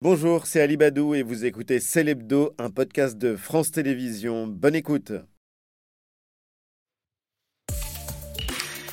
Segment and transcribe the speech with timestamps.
[0.00, 4.46] Bonjour, c'est Ali Badou et vous écoutez Célébdo, un podcast de France Télévisions.
[4.46, 5.12] Bonne écoute.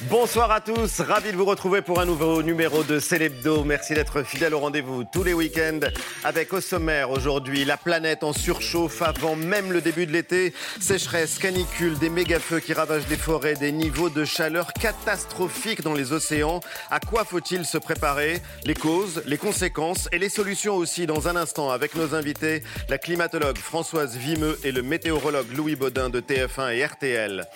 [0.10, 3.64] Bonsoir à tous, ravi de vous retrouver pour un nouveau numéro de Célébdo.
[3.64, 5.80] Merci d'être fidèle au rendez-vous tous les week-ends
[6.24, 10.54] avec au sommaire aujourd'hui la planète en surchauffe avant même le début de l'été.
[10.80, 16.14] Sécheresse, canicule, des méga-feux qui ravagent les forêts, des niveaux de chaleur catastrophiques dans les
[16.14, 16.60] océans.
[16.92, 18.42] À quoi faut-il se préparer?
[18.64, 23.00] Les causes, les conséquences et les solutions aussi dans un instant avec nos invités, la
[23.00, 27.48] climatologue Françoise Vimeux et le météorologue Louis Baudin de TF1 et RTL.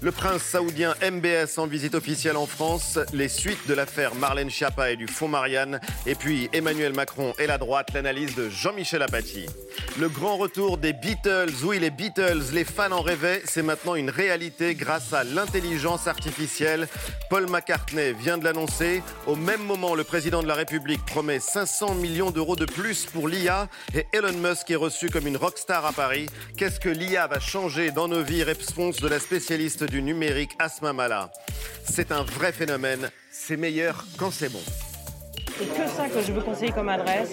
[0.00, 4.92] Le prince saoudien MBS en visite officielle en France, les suites de l'affaire Marlène Schiappa
[4.92, 9.46] et du fonds Marianne, et puis Emmanuel Macron et la droite, l'analyse de Jean-Michel Apathy.
[9.98, 14.08] Le grand retour des Beatles, oui les Beatles, les fans en rêvaient, c'est maintenant une
[14.08, 16.86] réalité grâce à l'intelligence artificielle.
[17.28, 19.02] Paul McCartney vient de l'annoncer.
[19.26, 23.26] Au même moment, le président de la République promet 500 millions d'euros de plus pour
[23.26, 26.26] l'IA et Elon Musk est reçu comme une rockstar à Paris.
[26.56, 28.44] Qu'est-ce que l'IA va changer dans nos vies?
[28.44, 29.08] Réponse de
[29.90, 31.30] du numérique Asma Mala.
[31.84, 34.60] C'est un vrai phénomène, c'est meilleur quand c'est bon.
[35.58, 37.32] C'est que ça que je veux conseiller comme adresse.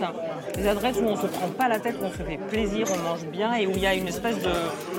[0.56, 2.88] Des adresses où on ne se prend pas la tête, où on se fait plaisir,
[2.92, 4.52] on mange bien et où il y a une espèce de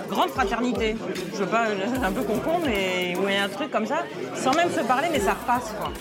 [0.08, 0.96] grande fraternité.
[1.32, 3.86] Je veux pas, c'est un peu con mais où il y a un truc comme
[3.86, 4.04] ça,
[4.36, 5.72] sans même se parler, mais ça repasse.
[5.78, 5.92] Quoi.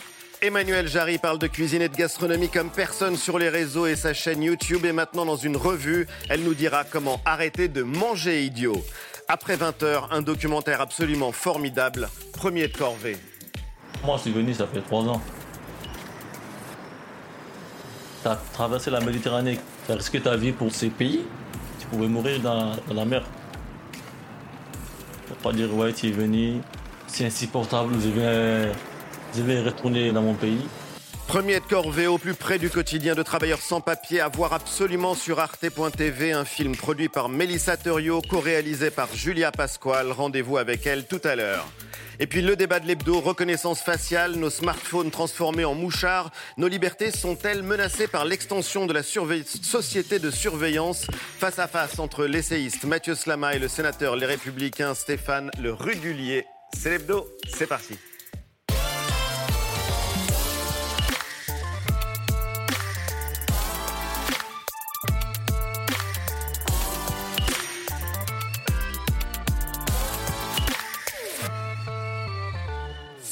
[0.41, 4.13] Emmanuel Jarry parle de cuisine et de gastronomie comme personne sur les réseaux et sa
[4.13, 4.85] chaîne YouTube.
[4.85, 8.83] Et maintenant, dans une revue, elle nous dira comment arrêter de manger idiot.
[9.27, 13.17] Après 20 heures, un documentaire absolument formidable, premier de corvée.
[14.03, 15.19] Moi, je suis venu, ça fait trois ans.
[18.21, 21.25] Tu as traversé la Méditerranée, tu as risqué ta vie pour ces pays,
[21.79, 23.23] tu pouvais mourir dans, la mer.
[25.27, 26.61] Tu pas dire, ouais, tu es venu,
[27.07, 30.67] c'est insupportable, je vais retourner dans mon pays.
[31.27, 35.15] Premier de corvée au plus près du quotidien de travailleurs sans papier à voir absolument
[35.15, 40.11] sur arte.tv, un film produit par Mélissa Thurio, co-réalisé par Julia Pasquale.
[40.11, 41.65] Rendez-vous avec elle tout à l'heure.
[42.19, 47.11] Et puis le débat de l'hebdo, reconnaissance faciale, nos smartphones transformés en mouchards, nos libertés
[47.11, 51.07] sont-elles menacées par l'extension de la société de surveillance?
[51.39, 56.45] Face à face entre l'essayiste Mathieu Slama et le sénateur Les Républicains Stéphane Le Rudulier
[56.73, 57.97] C'est l'hebdo, c'est parti.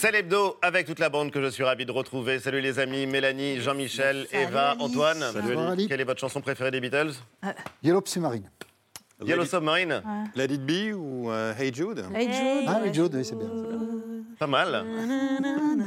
[0.03, 2.37] C'est l'hebdo avec toute la bande que je suis ravi de retrouver.
[2.37, 5.23] Salut les amis, Mélanie, Jean-Michel, Eva, Antoine.
[5.31, 7.13] Salut Quelle est votre chanson préférée des Beatles?
[7.81, 8.49] Yellow Submarine.
[9.25, 10.01] Yellow Submarine
[10.35, 12.66] Let It Be ou euh, Hey Jude Hey Jude.
[12.67, 13.47] Ah, Hey Jude, oui, c'est bien.
[14.39, 14.84] Pas mal.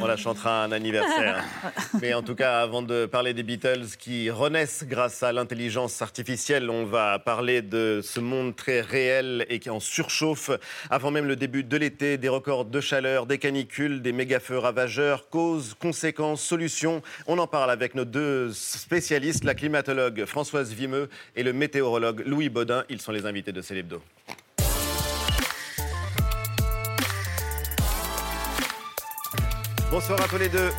[0.00, 1.44] On la chantera un anniversaire.
[2.00, 6.70] Mais en tout cas, avant de parler des Beatles qui renaissent grâce à l'intelligence artificielle,
[6.70, 10.50] on va parler de ce monde très réel et qui en surchauffe
[10.90, 15.28] avant même le début de l'été, des records de chaleur, des canicules, des méga-feux ravageurs,
[15.28, 17.02] causes, conséquences, solutions.
[17.26, 22.48] On en parle avec nos deux spécialistes, la climatologue Françoise Vimeux et le météorologue Louis
[22.48, 22.84] Baudin.
[22.88, 24.00] Ils sont les invités de Célébdo.
[29.90, 30.70] Bonsoir à tous les deux.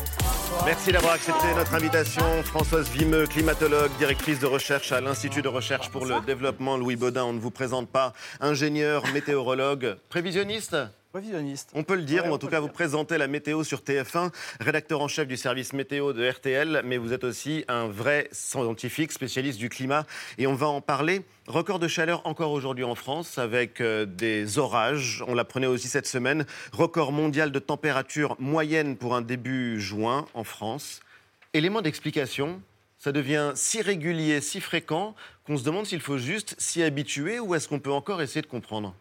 [0.64, 2.22] Merci d'avoir accepté notre invitation.
[2.42, 7.24] Françoise Vimeux, climatologue, directrice de recherche à l'Institut de recherche pour le développement Louis Baudin.
[7.24, 8.12] On ne vous présente pas.
[8.40, 10.76] Ingénieur, météorologue, prévisionniste
[11.74, 14.30] On peut le dire, ou en tout cas vous présentez la météo sur TF1,
[14.60, 19.10] rédacteur en chef du service météo de RTL, mais vous êtes aussi un vrai scientifique,
[19.12, 20.04] spécialiste du climat,
[20.36, 21.22] et on va en parler.
[21.46, 25.24] Record de chaleur encore aujourd'hui en France avec euh, des orages.
[25.26, 26.44] On l'apprenait aussi cette semaine.
[26.72, 31.00] Record mondial de température moyenne pour un début juin en France.
[31.54, 32.60] Élément d'explication,
[32.98, 35.14] ça devient si régulier, si fréquent
[35.46, 38.46] qu'on se demande s'il faut juste s'y habituer ou est-ce qu'on peut encore essayer de
[38.46, 38.94] comprendre?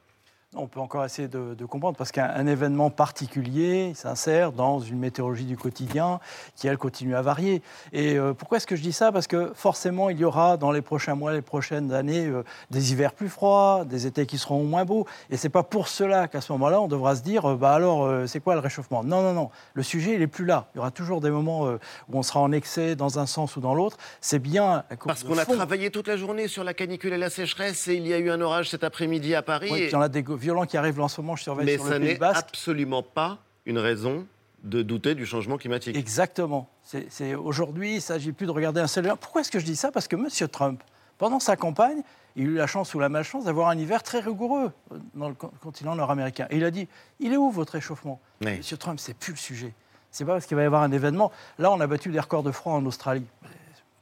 [0.55, 5.57] On peut encore essayer de, comprendre parce qu'un événement particulier s'insère dans une météorologie du
[5.57, 6.19] quotidien
[6.55, 7.61] qui, elle, continue à varier.
[7.91, 9.11] Et euh, pourquoi est-ce que je dis ça?
[9.11, 12.93] Parce que forcément, il y aura dans les prochains mois, les prochaines années, euh, des
[12.93, 15.05] hivers plus froids, des étés qui seront moins beaux.
[15.29, 18.09] Et c'est pas pour cela qu'à ce moment-là, on devra se dire, euh, bah alors,
[18.27, 19.03] c'est quoi le réchauffement?
[19.03, 19.49] Non, non, non.
[19.73, 20.67] Le sujet, il est plus là.
[20.73, 21.77] Il y aura toujours des moments où
[22.13, 23.97] on sera en excès dans un sens ou dans l'autre.
[24.21, 24.83] C'est bien.
[25.05, 28.07] Parce qu'on a travaillé toute la journée sur la canicule et la sécheresse et il
[28.07, 29.69] y a eu un orage cet après-midi à Paris.
[29.71, 31.77] Oui, il y en a des violents qui arrivent en ce moment, je surveille Mais
[31.77, 32.39] sur le Pays Basque.
[32.39, 34.25] absolument pas une raison
[34.63, 35.95] de douter du changement climatique.
[35.97, 36.69] Exactement.
[36.83, 39.13] C'est, aujourd'hui, il ne s'agit plus de regarder un seul...
[39.19, 39.91] Pourquoi est-ce que je dis ça?
[39.91, 40.29] Parce que M.
[40.49, 40.81] Trump,
[41.17, 42.01] pendant sa campagne,
[42.37, 44.71] il a eu la chance ou la malchance d'avoir un hiver très rigoureux
[45.15, 46.47] dans le continent nord-américain.
[46.49, 46.87] Et il a dit,
[47.19, 48.61] il est où votre réchauffement M.
[48.79, 49.73] Trump, c'est plus le sujet.
[50.11, 51.31] C'est pas parce qu'il va y avoir un événement.
[51.59, 53.27] Là, on a battu des records de froid en Australie.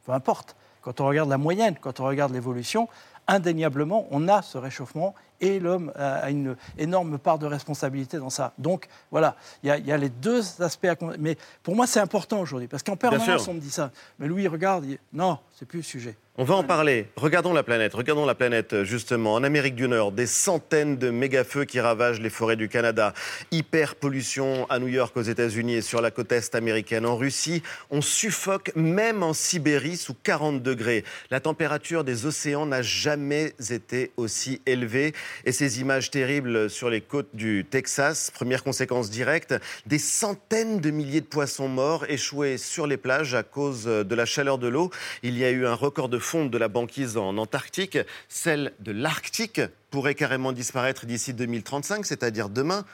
[0.04, 2.88] Peu importe quand on regarde la moyenne, quand on regarde l'évolution,
[3.28, 8.52] indéniablement, on a ce réchauffement et l'homme a une énorme part de responsabilité dans ça.
[8.58, 12.68] Donc voilà, il y, a les deux aspects à Mais pour moi, c'est important aujourd'hui,
[12.68, 13.90] parce qu'en permanence, on me dit ça.
[14.18, 16.16] Mais Louis, regarde, non, c'est plus le sujet.
[16.38, 17.06] On va en parler.
[17.16, 17.94] Regardons la planète.
[17.94, 19.32] Regardons la planète, justement.
[19.32, 23.14] En Amérique du Nord, des centaines de méga-feux qui ravagent les forêts du Canada.
[23.52, 27.06] Hyper pollution à New York, aux États-Unis et sur la côte est américaine.
[27.06, 31.04] En Russie, on suffoque même en Sibérie sous 40 degrés.
[31.30, 35.14] La température des océans n'a jamais été aussi élevée.
[35.46, 39.54] Et ces images terribles sur les côtes du Texas, première conséquence directe,
[39.86, 44.26] des centaines de milliers de poissons morts échoués sur les plages à cause de la
[44.26, 44.90] chaleur de l'eau.
[45.22, 47.98] Il y a eu un record de fonte de la banquise en Antarctique.
[48.28, 52.84] Celle de l'Arctique pourrait carrément disparaître d'ici 2035, c'est-à-dire demain.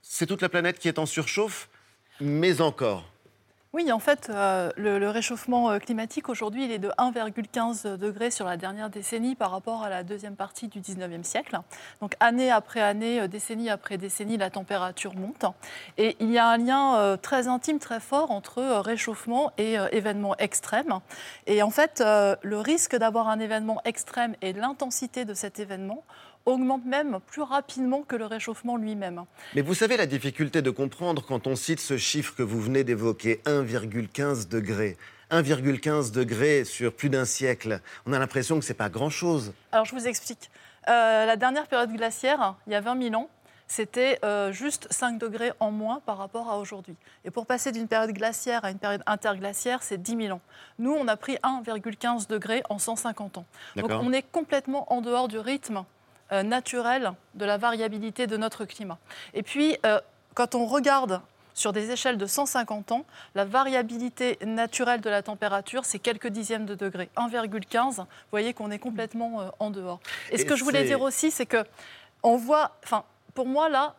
[0.00, 1.68] C'est toute la planète qui est en surchauffe,
[2.20, 3.10] mais encore.
[3.74, 8.46] Oui, en fait, euh, le, réchauffement euh, climatique aujourd'hui, il est de 1,15 degré sur
[8.46, 11.60] la dernière décennie par rapport à la deuxième partie du 19e siècle.
[12.00, 15.44] Donc année après année, euh, décennie après décennie, la température monte.
[15.98, 21.00] Et il y a un lien très intime, très fort entre réchauffement et événements extrêmes.
[21.46, 26.04] Et en fait, le risque d'avoir un événement extrême et l'intensité de cet événement
[26.48, 29.24] augmente même plus rapidement que le réchauffement lui-même.
[29.54, 32.84] Mais vous savez la difficulté de comprendre quand on cite ce chiffre que vous venez
[32.84, 34.96] d'évoquer, 1,15 degré.
[35.30, 37.80] 1,15 degré sur plus d'un siècle.
[38.06, 39.52] On a l'impression que ce n'est pas grand-chose.
[39.72, 40.50] Alors je vous explique.
[40.88, 43.28] Euh, la dernière période glaciaire, il y a 20 000 ans,
[43.66, 46.96] c'était euh, juste 5 degrés en moins par rapport à aujourd'hui.
[47.26, 50.40] Et pour passer d'une période glaciaire à une période interglaciaire, c'est 10 000 ans.
[50.78, 53.44] Nous, on a pris 1,15 degré en 150 ans.
[53.76, 55.84] Donc on est complètement en dehors du rythme
[56.30, 58.98] euh, naturel de la variabilité de notre climat.
[59.32, 59.98] Et puis, euh,
[60.34, 61.22] quand on regarde
[61.54, 66.66] sur des échelles de 150 ans, la variabilité naturelle de la température, c'est quelques dixièmes
[66.66, 67.08] de degrés.
[67.16, 70.00] 1,15, vous voyez qu'on est complètement euh, en dehors.
[70.30, 71.64] Et, ce que je voulais dire aussi, c'est que
[72.22, 73.04] on voit, enfin,
[73.34, 73.94] pour moi, là,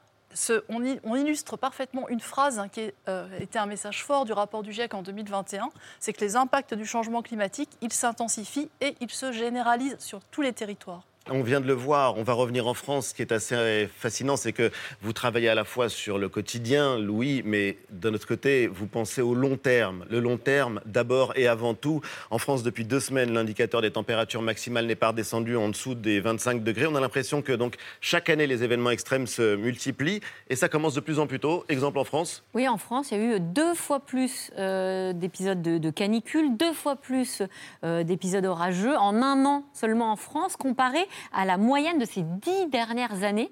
[0.70, 2.92] on, illustre parfaitement une phrase hein, qui
[3.40, 6.86] était un message fort du rapport du GIEC en 2021, c'est que les impacts du
[6.86, 11.02] changement climatique, ils s'intensifient et ils se généralisent sur tous les territoires.
[11.32, 13.10] On vient de le voir, on va revenir en France.
[13.10, 14.72] Ce qui est assez fascinant, c'est que
[15.02, 19.22] vous travaillez à la fois sur le quotidien, Louis, mais d'un autre côté, vous pensez
[19.22, 20.06] au long terme.
[20.10, 22.02] Le long terme, d'abord et avant tout.
[22.32, 26.20] En France, depuis deux semaines, l'indicateur des températures maximales n'est pas redescendu en dessous des
[26.20, 26.88] 25 degrés.
[26.88, 30.96] On a l'impression que donc chaque année, les événements extrêmes se multiplient et ça commence
[30.96, 31.64] de plus en plus tôt.
[31.70, 35.62] Exemple en France Oui, en France, il y a eu deux fois plus euh, d'épisodes
[35.62, 37.44] de, canicule, deux fois plus
[37.84, 41.00] euh, d'épisodes orageux en un an seulement en France, comparé
[41.34, 43.52] à la moyenne de ces dix dernières années.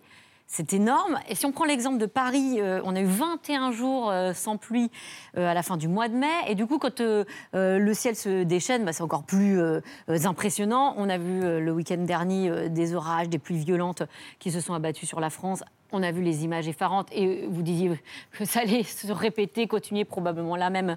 [0.49, 1.19] C'est énorme.
[1.27, 4.55] Et si on prend l'exemple de Paris, euh, on a eu 21 jours euh, sans
[4.55, 4.89] pluie
[5.37, 6.31] euh, à la fin du mois de mai.
[6.47, 7.01] Et du coup, quand
[7.53, 9.59] le ciel se déchaîne, bah, c'est encore plus
[10.07, 10.93] impressionnant.
[10.97, 14.03] On a vu le week-end dernier des orages, des pluies violentes
[14.39, 15.63] qui se sont abattues sur la France.
[15.91, 17.91] On a vu les images effarantes et vous disiez
[18.31, 20.95] que ça allait se répéter, continuer probablement là même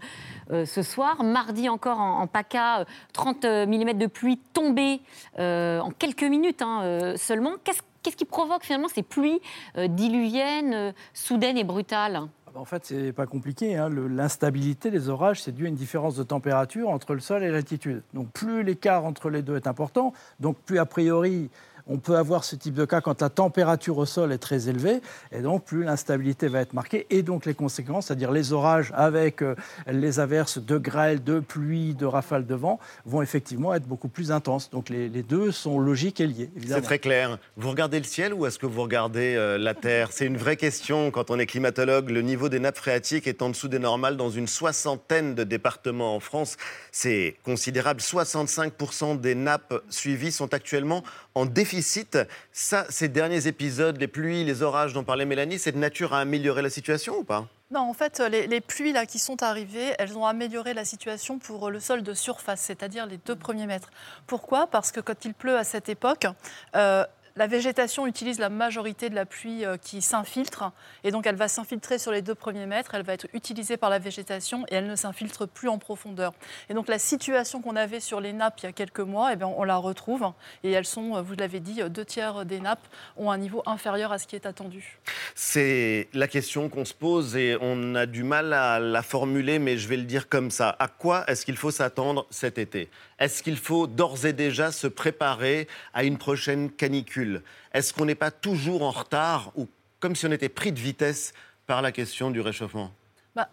[0.51, 1.25] ce soir.
[1.25, 5.01] Mardi encore en, PACA, 30 mm de pluie tombée
[5.39, 7.53] en quelques minutes hein, seulement.
[7.65, 9.41] Qu'est-ce Qu'est-ce qui provoque finalement ces pluies
[9.77, 12.21] euh, diluviennes, euh, soudaines et brutales?
[12.47, 13.77] Ah bah, en fait, c'est pas compliqué.
[13.77, 13.91] Hein.
[13.91, 18.03] L'instabilité des orages, c'est dû à une différence de température entre le sol et l'altitude.
[18.15, 21.51] Donc, plus l'écart entre les deux est important, donc plus a priori
[21.87, 25.01] on peut avoir ce type de cas quand la température au sol est très élevée,
[25.33, 29.43] et donc plus l'instabilité va être marquée, et donc les conséquences, c'est-à-dire les orages avec
[29.43, 29.55] euh,
[29.87, 34.33] les averses de grêle, de pluie, de rafales de vent, vont effectivement être beaucoup plus
[34.33, 34.71] intenses.
[34.71, 37.39] Donc les, deux sont logiques et liés, C'est très clair.
[37.57, 40.13] Vous regardez le ciel ou est-ce que vous regardez euh, la Terre?
[40.13, 42.11] C'est une vraie question quand on est climatologue.
[42.11, 46.15] Le niveau des nappes phréatiques est en dessous des normales dans une soixantaine de départements
[46.17, 46.57] en France.
[46.91, 48.01] C'est considérable.
[48.01, 51.03] 65% des nappes suivies sont actuellement
[51.35, 52.19] en déficit.
[52.53, 56.21] Ça, ces derniers épisodes, les pluies, les orages dont parlait Mélanie, c'est de nature à
[56.21, 57.47] améliorer la situation ou pas?
[57.71, 61.71] Non, en fait, les, pluies là, qui sont arrivées, elles ont amélioré la situation pour
[61.71, 63.91] le sol de surface, c'est-à-dire les deux premiers mètres.
[64.27, 64.67] Pourquoi?
[64.67, 66.27] Parce que quand il pleut à cette époque,
[66.75, 67.05] euh,
[67.37, 70.73] la végétation utilise la majorité de la pluie euh, qui s'infiltre,
[71.05, 73.91] et donc elle va s'infiltrer sur les deux premiers mètres, elle va être utilisée par
[73.91, 76.33] la végétation et elle ne s'infiltre plus en profondeur.
[76.69, 79.37] Et donc la situation qu'on avait sur les nappes il y a quelques mois, eh
[79.37, 80.33] bien, on la retrouve,
[80.65, 84.13] et elles sont, euh, vous l'avez dit, deux tiers des nappes ont un niveau inférieur
[84.13, 84.99] à ce qui est attendu.
[85.35, 89.79] C'est la question qu'on se pose et on a du mal à la formuler, mais
[89.79, 90.77] je vais le dire comme ça.
[90.79, 92.91] À quoi est-ce qu'il faut s'attendre cet été?
[93.19, 97.30] Est-ce qu'il faut d'ores et déjà se préparer à une prochaine canicule?
[97.73, 99.69] Est-ce qu'on n'est pas toujours en retard ou
[100.01, 101.33] comme si on était pris de vitesse
[101.67, 102.93] par la question du réchauffement?
[103.35, 103.49] Bah,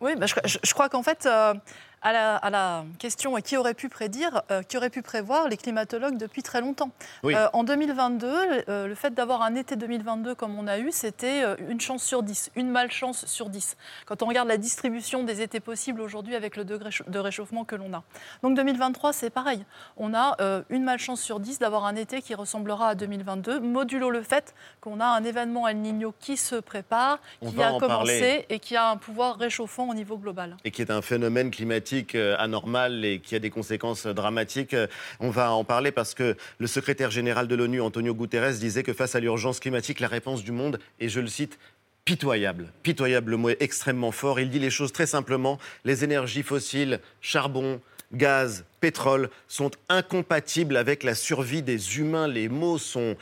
[0.00, 1.54] Oui, bah, je, crois qu'en fait, euh,
[2.02, 5.56] à la, à la question qui aurait pu prédire, euh, qui aurait pu prévoir les
[5.56, 6.90] climatologues depuis très longtemps.
[7.22, 7.34] Oui.
[7.34, 8.28] Euh, en 2022,
[8.68, 12.22] euh, le fait d'avoir un été 2022 comme on a eu, c'était une chance sur
[12.22, 13.76] 10, une malchance sur 10.
[14.06, 17.76] Quand on regarde la distribution des étés possibles aujourd'hui avec le degré de réchauffement que
[17.76, 18.02] l'on a.
[18.42, 19.64] Donc 2023, c'est pareil.
[19.96, 20.36] On a
[20.70, 25.00] une malchance sur 10 d'avoir un été qui ressemblera à 2022, modulo le fait qu'on
[25.00, 28.46] a un événement El Niño qui se prépare, On qui a en commencé parler.
[28.48, 30.56] et qui a un pouvoir réchauffant au niveau global.
[30.64, 34.74] et qui est un phénomène climatique euh, anormal et qui a des conséquences dramatiques.
[34.74, 34.86] Euh,
[35.20, 38.92] On va en parler parce que le secrétaire général de l'ONU, Antonio Guterres, disait que
[38.92, 41.58] face à l'urgence climatique, la réponse du monde, et je le cite,
[42.04, 42.72] pitoyable.
[42.82, 44.40] Pitoyable, le mot est extrêmement fort.
[44.40, 45.58] Il dit les choses très simplement.
[45.84, 47.80] Les énergies fossiles, charbon,
[48.12, 52.28] gaz, pétrole, sont incompatibles avec la survie des humains.
[52.28, 53.16] Les mots sont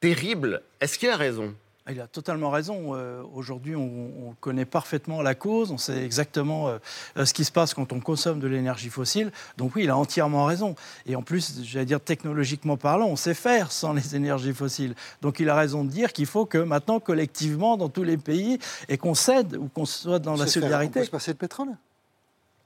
[0.00, 0.62] terribles.
[0.80, 1.54] Est-ce qu'il a raison?
[1.90, 2.94] Il a totalement raison.
[2.94, 3.82] Euh, Aujourd'hui, on,
[4.28, 6.78] on connaît parfaitement la cause, on sait exactement euh,
[7.18, 9.30] euh, ce qui se passe quand on consomme de l'énergie fossile.
[9.58, 10.76] Donc oui, il a entièrement raison.
[11.04, 14.94] Et en plus, j'allais dire technologiquement parlant, on sait faire sans les énergies fossiles.
[15.20, 18.58] Donc il a raison de dire qu'il faut que maintenant, collectivement, dans tous les pays,
[18.88, 21.00] et qu'on cède ou qu'on soit dans la C'est faire- On solidarité.
[21.00, 21.68] peut se passer de pétrole?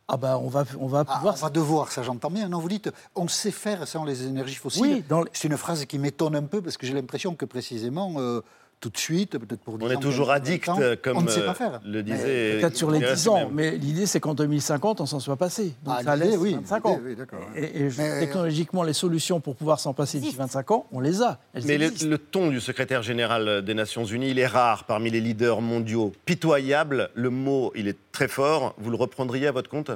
[0.07, 1.35] Ah ben, on va, on va Ah, pouvoir.
[1.35, 2.49] On va devoir, ça j'entends bien.
[2.49, 4.83] Non, vous dites, on sait faire sans les énergies fossiles.
[4.83, 8.15] Oui, le- C'est une phrase qui m'étonne un peu parce que j'ai l'impression que précisément,
[8.19, 8.41] euh,
[8.81, 10.71] tout de suite, peut-être pour 10 On est ans, toujours 15 addict,
[11.03, 11.81] comme on ne sait euh, pas faire.
[11.85, 12.59] le disait.
[12.61, 15.75] Peut-être sur les Guterres 10 ans, mais l'idée c'est qu'en 2050, on s'en soit passé.
[15.85, 17.01] Donc Ah, ça laisse oui, 25 l'idée, ans.
[17.05, 17.17] oui.
[17.57, 21.23] Et, et Mais- technologiquement, les solutions pour pouvoir s'en passer d'ici 25 ans, on les
[21.23, 21.39] a.
[21.55, 25.11] Elles Mais le, le ton du secrétaire général des Nations Unies, il est rare parmi
[25.11, 26.13] les leaders mondiaux.
[26.25, 28.75] Pitoyable, le mot, il est très fort.
[28.79, 29.91] Vous le reprendriez à votre compte?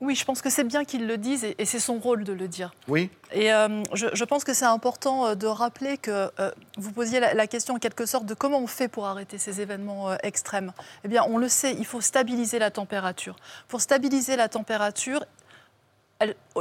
[0.00, 2.48] Oui, je pense que c'est bien qu'ils le disent et, c'est son rôle de le
[2.48, 2.74] dire.
[2.88, 6.92] Oui Et euh, je, je pense que c'est important euh, de rappeler que euh, vous
[6.92, 10.10] posiez la, la question en quelque sorte de comment on fait pour arrêter ces événements
[10.10, 10.72] euh, extrêmes.
[11.04, 13.36] Eh bien, on le sait, il faut stabiliser la température.
[13.68, 15.24] Pour stabiliser la température,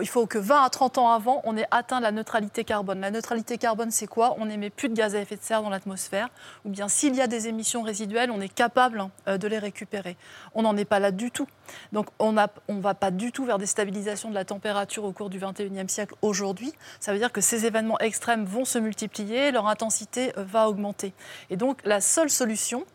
[0.02, 3.00] il faut que 20 à 30 ans avant, on ait atteint la neutralité carbone.
[3.00, 4.36] La neutralité carbone, c'est quoi?
[4.40, 6.30] On n'émet plus de gaz à effet de serre dans l'atmosphère.
[6.66, 10.18] Ou bien s'il y a des émissions résiduelles, on est capable euh, de les récupérer.
[10.56, 11.48] On n'en est pas là du tout.
[11.92, 15.12] Donc on ne on va pas du tout vers des stabilisations de la température au
[15.12, 16.74] cours du 21e siècle aujourd'hui.
[17.00, 21.14] Ça veut dire que ces événements extrêmes vont se multiplier, leur intensité euh, va augmenter.
[21.50, 22.86] Et donc la seule solution,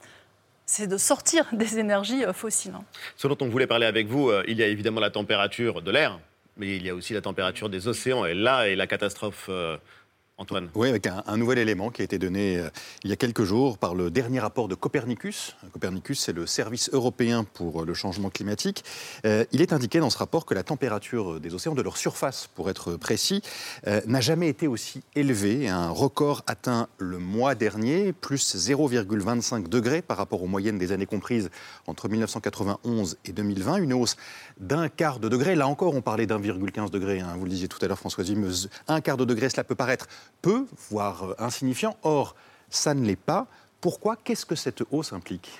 [0.66, 2.74] c'est de sortir des énergies euh, fossiles.
[2.74, 2.84] hein.
[3.16, 6.18] Ce dont on voulait parler avec vous, il y a évidemment la température de l'air,
[6.58, 8.24] mais il y a aussi la température des océans.
[8.24, 9.76] Et là est la catastrophe, euh,
[10.76, 12.70] Oui, avec un, nouvel élément qui a été donné euh,
[13.02, 15.56] il y a quelques jours par le dernier rapport de Copernicus.
[15.72, 18.84] Copernicus, c'est le service européen pour euh, le changement climatique.
[19.26, 22.48] Euh, il est indiqué dans ce rapport que la température des océans, de leur surface
[22.54, 23.42] pour être précis,
[24.06, 25.68] n'a jamais été aussi élevée.
[25.68, 31.06] Un record atteint le mois dernier, plus 0,25 degrés par rapport aux moyennes des années
[31.06, 31.50] comprises
[31.86, 33.76] entre 1991 et 2020.
[33.76, 34.16] Une hausse
[34.60, 35.54] d'un quart de degré.
[35.54, 37.20] Là encore, on parlait d'1,15 degré.
[37.20, 37.34] hein.
[37.36, 38.70] Vous le disiez tout à l'heure, Françoise Vimeuse.
[38.86, 40.06] Un quart de degré, cela peut paraître
[40.42, 41.96] peu, voire insignifiant.
[42.02, 42.34] Or,
[42.70, 43.46] ça ne l'est pas.
[43.80, 44.16] Pourquoi?
[44.16, 45.50] Qu'est-ce que cette hausse implique?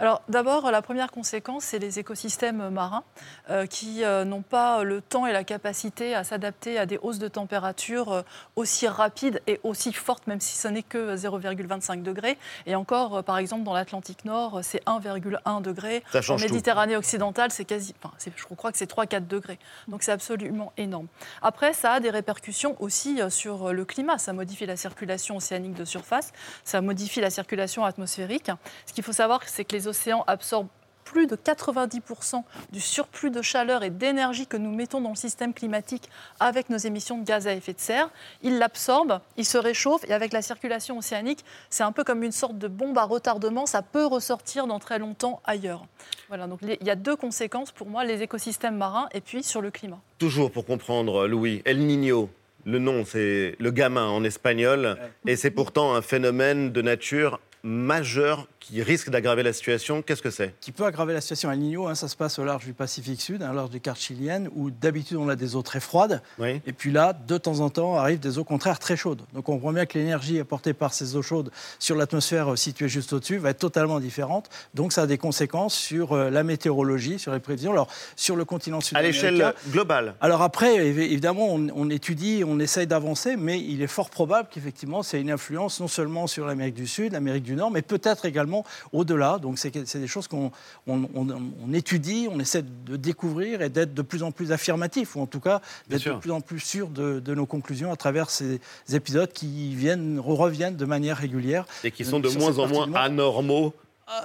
[0.00, 3.02] Alors d'abord, la première conséquence, c'est les écosystèmes marins
[3.50, 7.18] euh, qui euh, n'ont pas le temps et la capacité à s'adapter à des hausses
[7.18, 8.22] de température euh,
[8.54, 12.38] aussi rapides et aussi fortes, même si ce n'est que 0,25 degrés.
[12.66, 16.04] Et encore, par exemple, dans l'Atlantique Nord, c'est 1,1 degré.
[16.14, 16.36] En tout.
[16.38, 19.58] Méditerranée occidentale, c'est quasi, enfin, je crois que c'est 3-4 degrés.
[19.88, 21.08] Donc c'est absolument énorme.
[21.42, 24.18] Après, ça a des répercussions aussi sur le climat.
[24.18, 28.52] Ça modifie la circulation océanique de surface, ça modifie la circulation atmosphérique.
[28.86, 30.68] Ce qu'il faut savoir, c'est que les océans absorbent
[31.08, 35.54] plus de 90% du surplus de chaleur et d'énergie que nous mettons dans le système
[35.54, 38.10] climatique avec nos émissions de gaz à effet de serre.
[38.42, 42.32] Ils l'absorbent, ils se réchauffent et avec la circulation océanique, c'est un peu comme une
[42.32, 45.86] sorte de bombe à retardement, ça peut ressortir dans très longtemps ailleurs.
[46.28, 49.62] Voilà, donc il y a deux conséquences pour moi, les écosystèmes marins et puis sur
[49.62, 50.00] le climat.
[50.18, 52.28] Toujours pour comprendre, Louis, El Niño,
[52.66, 58.46] le nom, c'est le gamin en espagnol, et c'est pourtant un phénomène de nature majeur
[58.60, 60.02] qui risque d'aggraver la situation.
[60.02, 60.54] Qu'est-ce que c'est?
[60.60, 61.50] Qui peut aggraver la situation.
[61.50, 63.80] El Niño, hein, ça se passe au large du Pacifique Sud, hein, au large des
[63.80, 66.22] cartes chiliennes, où d'habitude on a des eaux très froides.
[66.38, 66.60] Oui.
[66.66, 69.22] Et puis là, de temps en temps, arrivent des eaux contraires très chaudes.
[69.32, 72.88] Donc on voit bien que l'énergie apportée par ces eaux chaudes sur l'atmosphère euh, située
[72.88, 74.48] juste au-dessus va être totalement différente.
[74.74, 77.72] Donc ça a des conséquences sur euh, la météorologie, sur les prévisions.
[77.72, 79.30] Alors sur le continent À sud-américain.
[79.30, 80.14] l'échelle globale.
[80.20, 84.48] Alors après, évi- évidemment, on, on étudie, on essaye d'avancer, mais il est fort probable
[84.50, 88.24] qu'effectivement, c'est une influence non seulement sur l'Amérique du Sud, l'Amérique du Nord, mais peut-être
[88.24, 88.47] également
[88.92, 89.38] au-delà.
[89.38, 90.50] Donc c'est des choses qu'on
[90.86, 91.28] on, on-
[91.66, 95.26] on étudie, on essaie de découvrir et d'être de plus en plus affirmatif, ou en
[95.26, 98.60] tout cas d'être de plus en plus sûr de, de nos conclusions à travers ces
[98.92, 101.66] épisodes qui viennent, reviennent de manière régulière.
[101.84, 103.74] Et qui sont de Sur moins en moins anormaux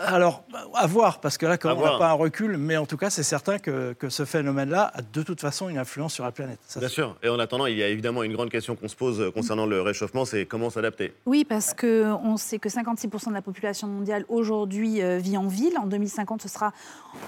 [0.05, 0.43] Alors,
[0.75, 2.97] à voir, parce que là, quand À on n'a pas un recul, mais en tout
[2.97, 6.31] cas, c'est certain que, que ce phénomène-là a de toute façon une influence sur la
[6.31, 6.59] planète.
[6.67, 7.17] Ça, Bien sûr.
[7.21, 9.65] Et en attendant, il y a évidemment une grande question qu'on se pose euh, concernant
[9.65, 11.13] le réchauffement, c'est comment s'adapter?
[11.25, 15.77] Oui, parce qu'on sait que 56% de la population mondiale aujourd'hui euh, vit en ville.
[15.77, 16.71] En 2050, ce sera,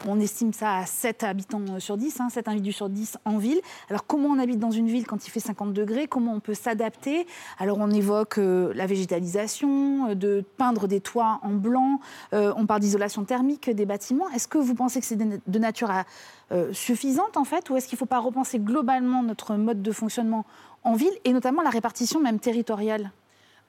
[0.07, 3.37] on estime ça à 7 habitants euh, sur 10, hein, 7 individus sur 10 en
[3.37, 3.59] ville.
[3.89, 6.07] Alors comment on habite dans une ville quand il fait 50 degrés?
[6.07, 7.27] Comment on peut s'adapter?
[7.59, 11.99] Alors on évoque euh, la végétalisation, euh, de peindre des toits en blanc,
[12.33, 14.29] euh, on parle d'isolation thermique des bâtiments.
[14.29, 16.05] Est-ce que vous pensez que c'est de nature à,
[16.51, 19.91] euh, suffisante en fait ou est-ce qu'il ne faut pas repenser globalement notre mode de
[19.91, 20.45] fonctionnement
[20.83, 23.11] en ville et notamment la répartition même territoriale?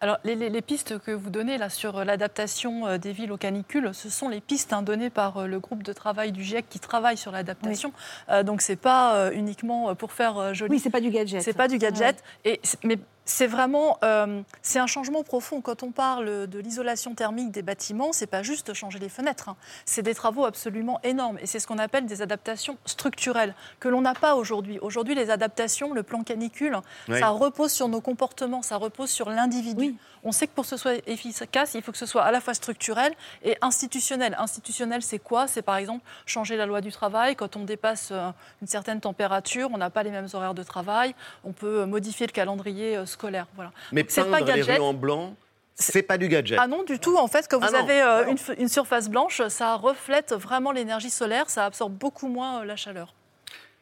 [0.02, 3.32] Alors, les, les- les pistes que vous donnez là sur euh, l'adaptation euh, des villes
[3.32, 6.42] aux canicules, ce sont les pistes hein, données par euh, le groupe de travail du
[6.44, 7.94] GIEC qui travaille sur l'adaptation.
[8.28, 10.70] Euh, donc, c'est pas euh, uniquement euh, pour faire euh, joli.
[10.72, 11.40] Oui, c'est pas du gadget.
[11.40, 12.22] C'est pas du gadget.
[12.44, 15.60] Et mais c'est vraiment euh, c'est un changement profond.
[15.60, 19.48] Quand on parle de l'isolation thermique des bâtiments, c'est pas juste changer les fenêtres.
[19.50, 19.56] hein.
[19.84, 21.36] C'est des travaux absolument énormes.
[21.42, 24.78] Et c'est ce qu'on appelle des adaptations structurelles que l'on n'a pas aujourd'hui.
[24.80, 26.78] Aujourd'hui, les adaptations, le plan canicule,
[27.08, 27.18] Oui.
[27.18, 29.76] ça repose sur nos comportements, ça repose sur l'individu.
[29.88, 29.96] Oui.
[30.26, 32.40] On sait que pour que ce soit efficace, il faut que ce soit à la
[32.40, 33.12] fois structurel
[33.44, 34.36] et institutionnel.
[34.38, 35.46] Institutionnel, c'est quoi?
[35.46, 37.36] C'est par exemple changer la loi du travail.
[37.36, 38.30] Quand on dépasse euh,
[38.60, 41.14] une certaine température, on n'a pas les mêmes horaires de travail.
[41.44, 43.46] On peut euh, modifier le calendrier euh, scolaire.
[43.54, 43.70] Voilà.
[43.92, 44.78] Mais Donc, c'est pas peindre les gadget.
[44.78, 45.34] rues en blanc,
[45.78, 46.58] c'est pas du gadget.
[46.60, 47.16] Ah non, du tout.
[47.16, 47.78] En fait, quand Ah vous non.
[47.80, 52.60] avez euh, Ah une, surface blanche, ça reflète vraiment l'énergie solaire, ça absorbe beaucoup moins
[52.60, 53.12] euh, la chaleur.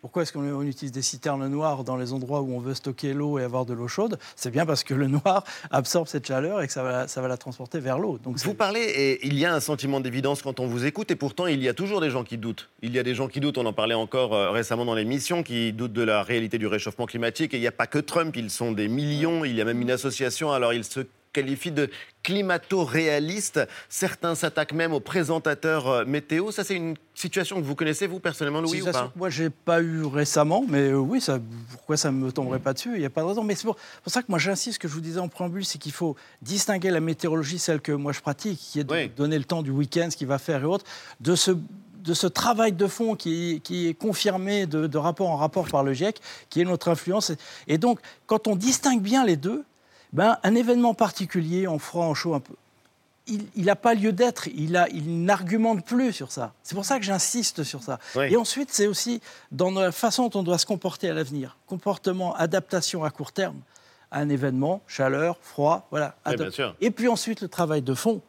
[0.04, 3.14] Pourquoi est-ce qu'on on utilise des citernes noires dans les endroits où on veut stocker
[3.14, 4.18] l'eau et avoir de l'eau chaude?
[4.36, 7.28] C'est bien parce que le noir absorbe cette chaleur et que ça va, ça va
[7.28, 8.18] la transporter vers l'eau.
[8.22, 11.16] Donc Vous parlez et il y a un sentiment d'évidence quand on vous écoute et
[11.16, 12.68] pourtant il y a toujours des gens qui doutent.
[12.82, 15.42] Il y a des gens qui doutent, on en parlait encore euh, récemment dans l'émission,
[15.42, 18.36] qui doutent de la réalité du réchauffement climatique et il n'y a pas que Trump,
[18.36, 21.00] ils sont des millions, il y a même une association, alors ils se
[21.34, 21.90] qualifient de
[22.22, 23.60] climato-réalistes.
[23.90, 26.50] Certains s'attaquent même aux présentateurs euh, météo.
[26.50, 29.12] Ça c'est une situation que vous connaissez vous personnellement Louis ou pas?
[29.14, 31.38] moi, j'ai pas eu récemment, mais euh, oui, ça,
[31.72, 32.92] pourquoi ça ne me tomberait pas dessus?
[32.94, 33.44] Il n'y a pas de raison.
[33.44, 35.64] Mais c'est pour, pour ça que moi, j'insiste, ce que je vous disais en préambule,
[35.64, 39.10] c'est qu'il faut distinguer la météorologie, celle que moi je pratique, qui est de Oui.
[39.16, 40.86] donner le temps du week-end, ce qu'il va faire et autres,
[41.20, 41.50] de ce
[42.04, 45.82] de ce travail de fond qui, qui est confirmé de, de rapport en rapport par
[45.82, 47.32] le GIEC, qui est notre influence.
[47.66, 49.64] Et donc, quand on distingue bien les deux,
[50.14, 52.54] ben, un événement particulier, en froid, en chaud, un peu,
[53.26, 56.52] il n'a pas lieu d'être, il, a- il n'argumente plus sur ça.
[56.62, 57.98] C'est pour ça que j'insiste sur ça.
[58.16, 58.26] Oui.
[58.32, 61.56] Et ensuite, c'est aussi dans la façon dont on doit se comporter à l'avenir.
[61.66, 63.56] Comportement, adaptation à court terme
[64.10, 66.14] à un événement, chaleur, froid, voilà.
[66.26, 66.76] Oui, Adap- bien sûr.
[66.80, 68.20] Et puis ensuite, le travail de fond.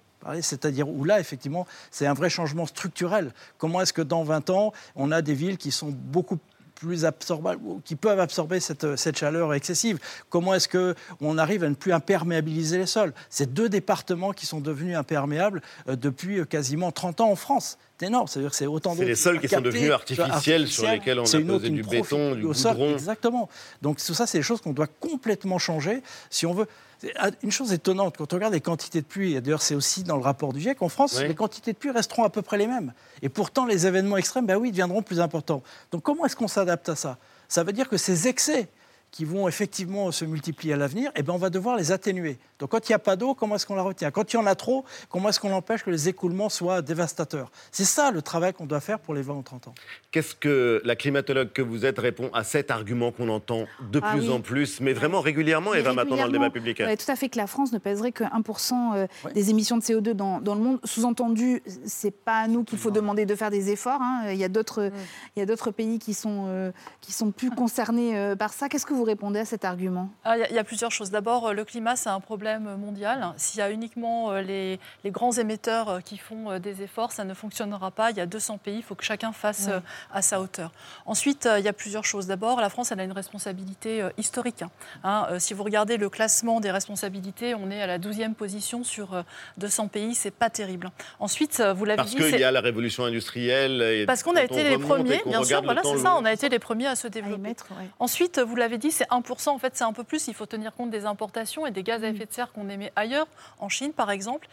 [0.41, 3.31] C'est-à-dire où là, effectivement, c'est un vrai changement structurel.
[3.59, 6.39] Comment est-ce que dans 20 ans, on a des villes qui sont beaucoup
[6.75, 11.75] plus absorbables, qui peuvent absorber cette, cette chaleur excessive Comment est-ce qu'on arrive à ne
[11.75, 13.13] plus imperméabiliser les sols?
[13.29, 17.77] C'est deux départements qui sont devenus imperméables euh, depuis euh, quasiment 30 ans en France.
[17.99, 21.19] C'est énorme, c'est-à-dire que c'est autant C'est les sols qui sont devenus artificiels, sur lesquels
[21.19, 22.73] on a une posé du béton, du au sol.
[22.73, 22.91] goudron.
[22.93, 23.49] Exactement.
[23.81, 26.67] Donc tout ça, c'est des choses qu'on doit complètement changer si on veut.
[27.05, 30.03] C'est Une chose étonnante, quand on regarde les quantités de pluie, et d'ailleurs c'est aussi
[30.03, 31.27] dans le rapport du GIEC, en France, Oui.
[31.27, 32.93] les quantités de pluie resteront à peu près les mêmes.
[33.21, 35.61] Et pourtant, les événements extrêmes, ben oui, deviendront plus importants.
[35.91, 37.17] Donc comment est-ce qu'on s'adapte à ça?
[37.47, 38.67] Ça veut dire que ces excès
[39.15, 42.37] qui vont effectivement se multiplier à l'avenir, eh ben on va devoir les atténuer.
[42.59, 44.11] Donc quand il n'y a pas d'eau, comment est-ce qu'on la retient?
[44.11, 47.49] Quand il y en a trop, comment est-ce qu'on empêche que les écoulements soient dévastateurs?
[47.71, 49.73] C'est ça le travail qu'on doit faire pour les 20 ou 30 ans.
[50.11, 54.11] Qu'est-ce que la climatologue que vous êtes répond à cet argument qu'on entend de Ah
[54.11, 54.33] plus oui.
[54.33, 57.15] en plus, mais vraiment régulièrement, et va maintenant dans le débat public ouais, tout à
[57.15, 60.55] fait que la France ne pèserait que 1% euh, des émissions de CO2 dans, dans
[60.55, 60.79] le monde.
[60.83, 64.01] Sous-entendu, c'est pas à nous qu'il faut demander de faire des efforts.
[64.01, 64.23] hein.
[64.31, 64.91] Il y a d'autres,
[65.37, 68.67] il y a d'autres pays qui sont, euh, qui sont plus concernés euh, par ça.
[68.67, 70.09] Qu'est-ce que vous répondez à cet argument?
[70.25, 71.09] Ah, Il y, a- il y a plusieurs choses.
[71.11, 73.33] D'abord, euh, le climat, c'est un problème mondial.
[73.37, 77.23] S'il y a uniquement euh, les, les grands émetteurs euh, qui font des efforts, ça
[77.23, 78.11] ne fonctionnera pas.
[78.11, 79.69] Il y a 200 pays, il faut que chacun fasse
[80.13, 80.71] à sa hauteur.
[81.05, 82.27] Ensuite, il y a plusieurs choses.
[82.27, 84.61] D'abord, la France, elle a une responsabilité historique.
[84.63, 84.69] hein.
[85.03, 89.13] Hein, si vous regardez le classement des responsabilités, on est à la 12e position sur
[89.13, 89.21] euh,
[89.57, 90.15] 200 pays.
[90.15, 90.89] C'est pas terrible.
[91.19, 93.81] Ensuite, vous l'avez Parce dit, qu'il c'est- y a la révolution industrielle.
[93.81, 96.01] et parce qu'on a été on les premiers, bien sûr, voilà, c'est long.
[96.01, 97.41] ça, on a été les premiers à se À développer.
[97.41, 97.87] mettre, ouais.
[97.99, 99.49] Ensuite, vous l'avez dit, c'est 1%.
[99.49, 100.27] En fait, c'est un peu plus.
[100.27, 102.91] Il faut tenir compte des importations et des gaz à effet de serre qu'on émet
[102.95, 103.27] ailleurs,
[103.59, 104.47] en Chine par exemple.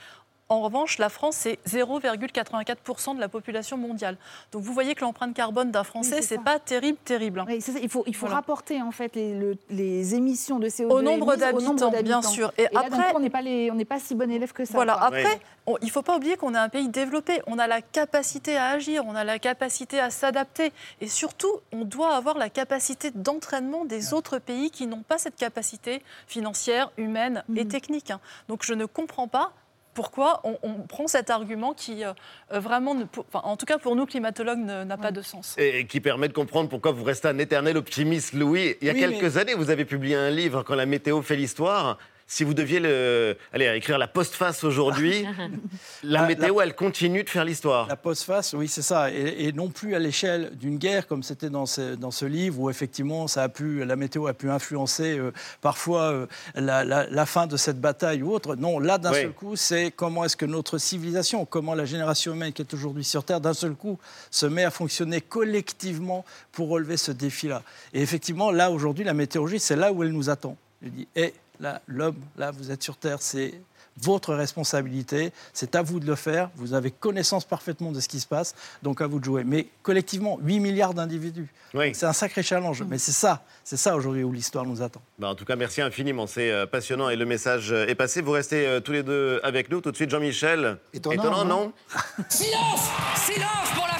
[0.52, 4.16] En revanche, la France, c'est 0,84% de la population mondiale.
[4.52, 7.40] Donc vous voyez que l'empreinte carbone d'un Français, c'est c'est pas terrible, terrible.
[7.40, 7.44] hein.
[7.48, 7.62] Oui.
[7.82, 8.36] Il faut, il faut Voilà.
[8.36, 12.52] rapporter en fait les, le- les émissions de CO2 Au nombre d'habitants, bien sûr.
[12.58, 14.30] Et Et, là, d'un après- coup, on n'est pas, les- on n'est pas si bon
[14.30, 14.72] élève que ça.
[14.74, 14.94] Voilà.
[14.94, 15.02] quoi.
[15.06, 15.40] Après, Ouais.
[15.66, 17.40] on- il ne faut pas oublier qu'on est un pays développé.
[17.46, 20.72] On a la capacité à agir, on a la capacité à s'adapter.
[21.00, 25.36] Et surtout, on doit avoir la capacité d'entraînement des autres pays qui n'ont pas cette
[25.36, 28.10] capacité financière, humaine et technique.
[28.10, 28.20] hein.
[28.48, 29.52] Donc je ne comprends pas
[29.94, 32.12] pourquoi on, on prend cet argument qui, euh,
[32.52, 35.22] euh, vraiment, ne- pour- enfin, en tout cas pour nous, climatologues, ne- n'a pas de
[35.22, 35.55] sens.
[35.59, 38.76] Et qui permet de comprendre pourquoi vous restez un éternel optimiste, Louis.
[38.81, 41.37] Il y a Oui, quelques années, vous avez publié un livre, Quand la météo fait
[41.37, 41.98] l'histoire.
[42.35, 45.27] Si vous deviez le, allez, écrire la postface aujourd'hui,
[46.03, 47.87] la La- météo, elle continue de faire l'histoire.
[47.88, 49.11] La postface, oui, c'est ça.
[49.12, 52.59] Et, et non plus à l'échelle d'une guerre, comme c'était dans ce, dans ce livre,
[52.59, 57.07] où effectivement, ça a pu, la météo a pu influencer euh, parfois euh, la, la-
[57.07, 58.57] la fin de cette bataille ou autre.
[58.57, 59.21] Non, là, d'un Oui.
[59.21, 63.05] seul coup, c'est comment est-ce que notre civilisation, comment la génération humaine qui est aujourd'hui
[63.05, 63.99] sur Terre, d'un seul coup,
[64.31, 67.62] se met à fonctionner collectivement pour relever ce défi-là.
[67.92, 70.57] Et effectivement, là, aujourd'hui, la météorologie, c'est là où elle nous attend.
[70.83, 73.55] Je dis, hé, là, l'homme, là, vous êtes sur Terre, c'est
[74.01, 78.20] votre responsabilité, c'est à vous de le faire, vous avez connaissance parfaitement de ce qui
[78.20, 79.44] se passe, donc à vous de jouer.
[79.44, 81.94] Mais collectivement, 8 milliards d'individus, Oui.
[81.94, 85.03] c'est un sacré challenge, mais c'est ça, c'est ça aujourd'hui où l'histoire nous attend.
[85.18, 86.27] Bah, en tout cas, merci infiniment.
[86.27, 88.22] C'est euh, passionnant et le message euh, est passé.
[88.22, 89.83] Vous restez euh, tous les deux avec nous.
[89.83, 90.79] Tout de suite, Jean-Michel.
[90.94, 91.72] Étonnant, non?
[92.31, 93.91] Silence Silence pour la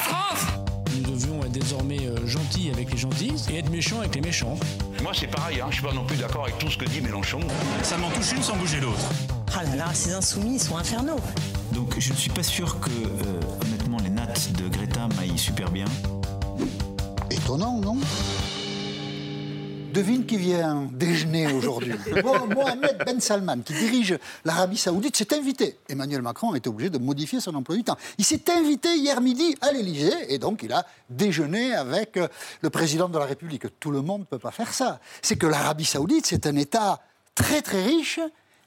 [2.72, 4.58] avec les gentils et être méchants avec les méchants.
[5.02, 7.00] Moi, c'est pareil, hein, je suis pas non plus d'accord avec tout ce que dit
[7.00, 7.40] Mélenchon.
[7.82, 9.00] Ça m'en touche une sans bouger l'autre.
[9.56, 11.20] Ah là là, ces insoumis, ils sont infernaux.
[11.72, 15.70] Donc je ne suis pas sûr que, euh, honnêtement, les nattes de Greta m'aillent super
[15.70, 15.86] bien.
[17.30, 17.96] Étonnant, non?
[19.92, 21.92] Devine qui vient déjeuner aujourd'hui.
[22.24, 25.78] Mo- Mohamed Ben Salman, qui dirige l'Arabie Saoudite, s'est invité.
[25.88, 27.96] Emmanuel Macron a été obligé de modifier son emploi du temps.
[28.18, 32.28] Il s'est invité hier midi à l'Élysée et donc il a déjeuné avec euh,
[32.62, 33.64] le président de la République.
[33.81, 35.00] Tout le monde ne peut pas faire ça.
[35.20, 37.00] C'est que l'Arabie Saoudite, c'est un État
[37.35, 38.20] très très riche,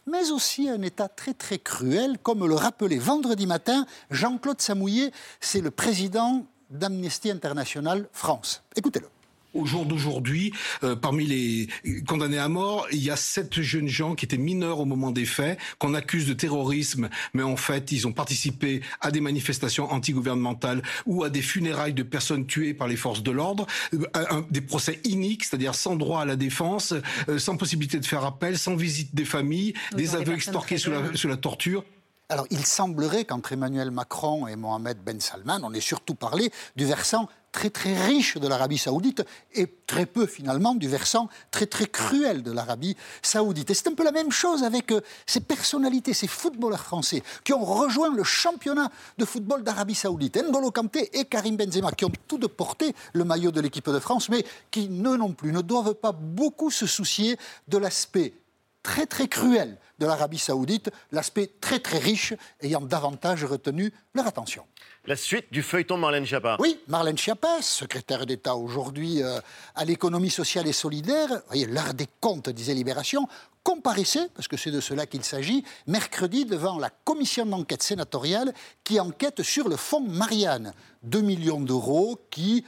[0.05, 5.61] mais aussi un État très très cruel, comme le rappelait vendredi matin Jean-Claude Samouillet, c'est
[5.61, 8.61] le président d'Amnesty International France.
[8.75, 9.07] Écoutez-le.
[9.55, 11.69] Au jour d'aujourd'hui, euh, parmi les
[12.05, 15.25] condamnés à mort, il y a sept jeunes gens qui étaient mineurs au moment des
[15.25, 20.83] faits, qu'on accuse de terrorisme, mais en fait, ils ont participé à des manifestations antigouvernementales
[21.05, 24.99] ou à des funérailles de personnes tuées par les forces de l'ordre, euh, des procès
[25.05, 26.93] iniques, c'est-à-dire sans droit à la défense,
[27.29, 30.91] euh, sans possibilité de faire appel, sans visite des familles, Oui, des aveux extorqués sous
[30.91, 31.85] la, sous la torture.
[32.27, 36.85] Alors, il semblerait qu'entre Emmanuel Macron et Mohamed Ben Salman, on ait surtout parlé du
[36.85, 41.85] versant très très riche de l'Arabie saoudite et très peu finalement du versant très très
[41.85, 43.69] cruel de l'Arabie saoudite.
[43.69, 47.53] Et c'est un peu la même chose avec euh, ces personnalités, ces footballeurs français qui
[47.53, 50.35] ont rejoint le championnat de football d'Arabie saoudite.
[50.35, 53.99] N'Golo Kanté et Karim Benzema qui ont tous de porté le maillot de l'équipe de
[53.99, 57.37] France, mais qui, eux non plus, ne doivent pas beaucoup se soucier
[57.69, 58.33] de l'aspect
[58.85, 64.63] très très cruel de l'Arabie saoudite, l'aspect très très riche ayant davantage retenu leur attention.
[65.07, 66.57] La suite du feuilleton Marlène Schiappa.
[66.59, 69.39] Oui, Marlène Schiappa, secrétaire d'État aujourd'hui euh,
[69.73, 73.27] à l'économie sociale et solidaire, voyez, l'heure des comptes, disait Libération,
[73.63, 78.99] comparaissait, parce que c'est de cela qu'il s'agit, mercredi devant la commission d'enquête sénatoriale qui
[78.99, 80.73] enquête sur le fonds Marianne.
[81.03, 82.63] 2 millions d'euros qui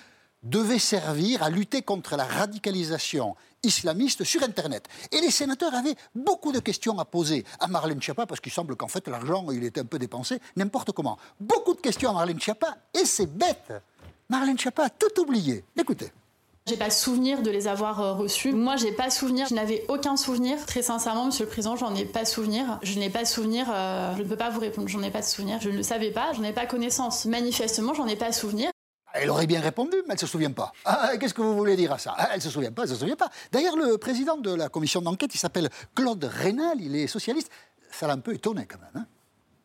[0.49, 4.87] devaient servir à lutter contre la radicalisation islamiste sur Internet.
[5.11, 8.75] Et les sénateurs avaient beaucoup de questions à poser à Marlène Schiappa, parce qu'il semble
[8.75, 11.17] qu'en fait l'argent, il était un peu dépensé n'importe comment.
[11.39, 13.73] Beaucoup de questions à Marlène Schiappa, et c'est bête.
[14.29, 15.63] Marlène Schiappa a tout oublié.
[15.77, 16.11] Écoutez.
[16.67, 18.51] J'ai pas souvenir de les avoir euh, reçus.
[18.51, 19.47] Moi, j'ai pas souvenir.
[19.47, 20.65] Je n'avais aucun souvenir.
[20.65, 22.77] Très sincèrement, Monsieur le Président, j'en ai pas souvenir.
[22.83, 23.67] Je n'ai pas souvenir.
[23.71, 24.89] euh, je ne peux pas vous répondre.
[24.89, 25.61] J'en ai pas souvenir.
[25.61, 26.33] Je ne le savais pas.
[26.33, 27.23] J'en ai pas connaissance.
[27.23, 28.69] Manifestement, j'en ai pas souvenir.
[29.19, 30.71] Elle aurait bien répondu, mais elle ne se souvient pas.
[30.85, 32.13] Ah, Qu'est-ce que vous voulez dire à ça?
[32.17, 33.29] Ah, Elle ne se souvient pas, elle ne se souvient pas.
[33.51, 37.49] D'ailleurs, le président de la commission d'enquête, il s'appelle Claude Rénal, il est socialiste.
[37.91, 38.91] Ça l'a un peu étonné quand même.
[39.03, 39.05] hein.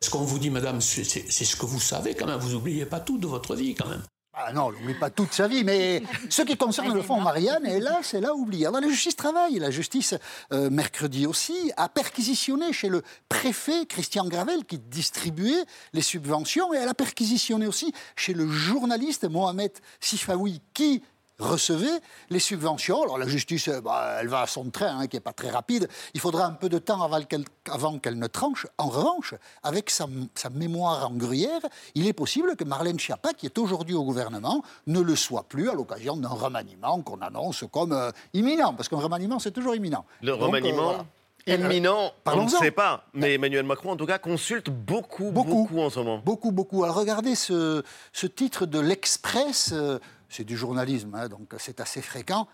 [0.01, 2.39] Ce qu'on vous dit, madame, c'est ce que vous savez quand même.
[2.41, 4.03] Vous n'oubliez pas tout de votre vie quand même.
[4.45, 7.65] Ah non, on n'oublie pas toute sa vie, mais ce qui concerne le fonds Marianne,
[7.79, 8.67] là, c'est là oublié.
[8.67, 9.59] Alors, la justice travaille.
[9.59, 10.15] La justice,
[10.53, 16.79] euh, mercredi aussi, a perquisitionné chez le préfet Christian Gravel, qui distribuait les subventions, et
[16.79, 21.03] elle a perquisitionné aussi chez le journaliste Mohamed Sifaoui, qui
[21.39, 23.03] recevait les subventions.
[23.03, 25.51] Alors la justice, euh, bah, elle va à son train, hein, qui n'est pas très
[25.51, 25.89] rapide.
[26.15, 28.67] Il faudra un peu de temps avant qu'elle, avant qu'elle ne tranche.
[28.79, 31.61] En revanche, avec sa, sa mémoire en gruyère,
[31.95, 35.69] il est possible que Marlène Schiappa, qui est aujourd'hui au gouvernement, ne le soit plus
[35.71, 40.05] à l'occasion d'un remaniement qu'on annonce comme euh, imminent, parce qu'un remaniement, c'est toujours imminent.
[40.21, 41.05] Le Donc, euh, remaniement voilà.
[41.47, 43.05] Imminent, on ne sait pas.
[43.15, 46.23] Mais Emmanuel Macron, en tout cas, consulte beaucoup, beaucoup, en ce moment.
[46.25, 46.85] Beaucoup, beaucoup.
[46.85, 49.99] Alors regardez ce, ce titre de l'Express, euh,
[50.33, 52.49] c'est du journalisme, hein, donc c'est assez fréquent.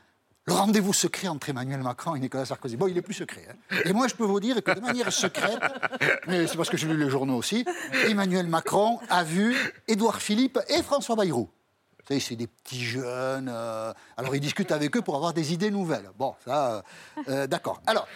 [0.46, 2.76] Le rendez-vous secret entre Emmanuel Macron et Nicolas Sarkozy.
[2.78, 3.46] Bon, il n'est plus secret.
[3.50, 3.76] hein.
[3.84, 5.60] Et moi, je peux vous dire que de manière secrète,
[6.26, 7.66] mais c'est parce que j'ai lu les journaux aussi,
[8.06, 9.54] Emmanuel Macron a vu
[9.86, 11.50] Édouard Philippe et François Bayrou.
[11.98, 13.50] Vous savez, c'est des petits jeunes.
[13.52, 16.08] euh, alors, il discute avec eux pour avoir des idées nouvelles.
[16.18, 16.82] Bon, ça, euh,
[17.28, 17.82] euh, d'accord.
[17.86, 18.08] Alors,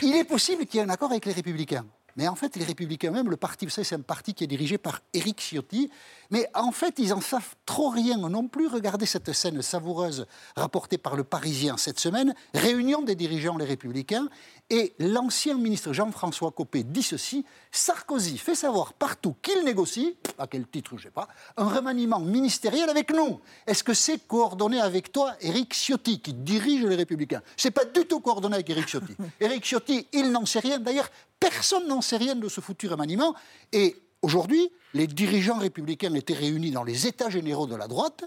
[0.00, 1.84] il est possible qu'il y ait un accord avec les Républicains.
[2.16, 4.46] Mais en fait, les Républicains même, le parti, vous savez, c'est un parti qui est
[4.46, 5.90] dirigé par Éric Ciotti.
[6.30, 8.68] Mais en fait, ils en savent trop rien non plus.
[8.68, 12.34] Regardez cette scène savoureuse rapportée par le Parisien cette semaine.
[12.54, 14.28] Réunion des dirigeants les Républicains.
[14.72, 20.68] Et l'ancien ministre Jean-François Copé dit ceci Sarkozy fait savoir partout qu'il négocie, à quel
[20.68, 23.40] titre, je ne sais pas, un remaniement ministériel avec nous.
[23.66, 27.42] Est-ce que c'est coordonné avec toi, Éric Ciotti, qui dirige les Républicains?
[27.56, 29.16] C'est pas du tout coordonné avec Éric Ciotti.
[29.40, 30.78] Éric Ciotti, il n'en sait rien.
[30.78, 33.34] D'ailleurs, personne n'en sait rien de ce foutu remaniement.
[33.72, 38.24] Et aujourd'hui, les dirigeants républicains étaient réunis dans les États généraux de la droite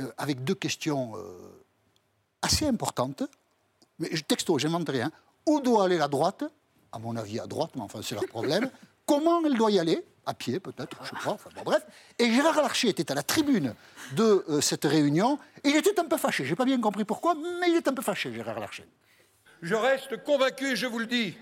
[0.00, 1.64] euh, avec deux questions euh,
[2.42, 3.22] assez importantes.
[3.98, 5.10] Mais je- texto, j'invente rien.
[5.46, 6.44] Où doit aller la droite?
[6.92, 8.70] À mon avis, à droite, mais enfin, c'est leur problème.
[9.06, 10.04] Comment elle doit y aller?
[10.26, 11.30] À pied, peut-être, je sais pas.
[11.32, 11.86] Enfin, bon, bref.
[12.18, 13.74] Et Gérard Larcher était à la tribune
[14.14, 15.38] de euh, cette réunion.
[15.64, 16.44] Et il était un peu fâché.
[16.44, 18.84] J'ai pas bien compris pourquoi, mais il est un peu fâché, Gérard Larcher.
[19.62, 21.34] Je reste convaincu, et je vous le dis,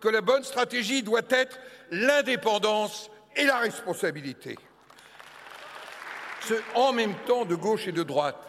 [0.00, 1.58] que la bonne stratégie doit être
[1.90, 4.56] l'indépendance et la responsabilité.
[6.40, 8.40] Ce en même temps de gauche et de droite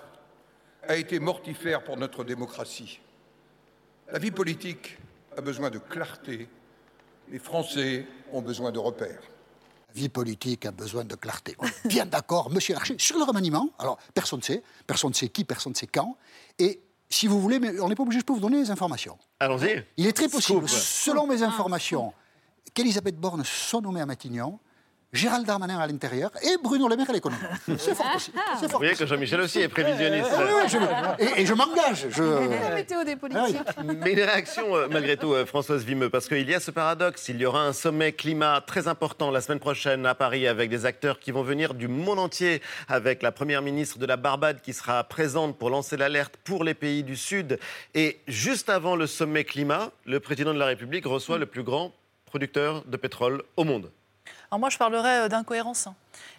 [0.88, 3.00] a été mortifère pour notre démocratie.
[4.12, 4.98] La vie politique
[5.36, 6.48] a besoin de clarté.
[7.30, 9.22] Les Français ont besoin de repères.
[9.90, 11.58] La vie politique a besoin de clarté.
[11.86, 13.70] Bien d'accord, monsieur Larcher, sur le remaniement.
[13.80, 16.18] Alors, personne ne sait, personne ne sait qui, personne ne sait quand.
[17.10, 19.18] Si vous voulez, mais on n'est pas obligé, je peux vous donner les informations.
[19.40, 19.86] Allons-y.
[19.98, 20.82] Il est très possible, Scoop.
[20.82, 22.14] selon mes informations,
[22.74, 24.60] qu'Elisabeth Borne soit nommée à Matignon,
[25.14, 27.42] Gérald Darmanin à l'intérieur et Bruno Le Maire à l'économie.
[27.78, 28.38] C'est fort possible.
[28.64, 30.30] Vous voyez que Jean-Michel aussi est prévisionniste.
[30.34, 32.08] Ah oui, oui, je- et, et je m'engage.
[32.10, 32.24] Je...
[32.24, 33.56] La météo des politiques.
[33.86, 37.30] Mais une réaction, euh, malgré tout, euh, Françoise Vimeux, parce qu'il y a ce paradoxe.
[37.30, 40.86] Il y aura un sommet climat très important la semaine prochaine à Paris avec des
[40.86, 44.74] acteurs qui vont venir du monde entier, avec la première ministre de la Barbade qui
[44.74, 47.60] sera présente pour lancer l'alerte pour les pays du Sud.
[47.96, 51.94] Et juste avant le sommet climat, le président de la République reçoit le plus grand
[52.26, 53.90] producteur de pétrole au monde.
[54.52, 55.88] Alors moi, je parlerais euh, d'incohérences.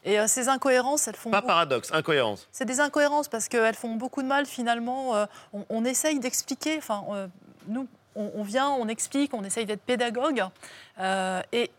[0.04, 1.30] Et euh, ces incohérences, elles font...
[1.30, 2.48] Pas beaucoup- paradoxe, incohérence.
[2.52, 5.14] C'est des incohérences parce qu'elles font beaucoup de mal finalement.
[5.14, 6.78] euh, on, on essaye d'expliquer.
[6.78, 7.26] Enfin, euh,
[7.66, 10.42] nous, on, on vient, on explique, on essaye d'être pédagogue.
[11.52, 11.70] et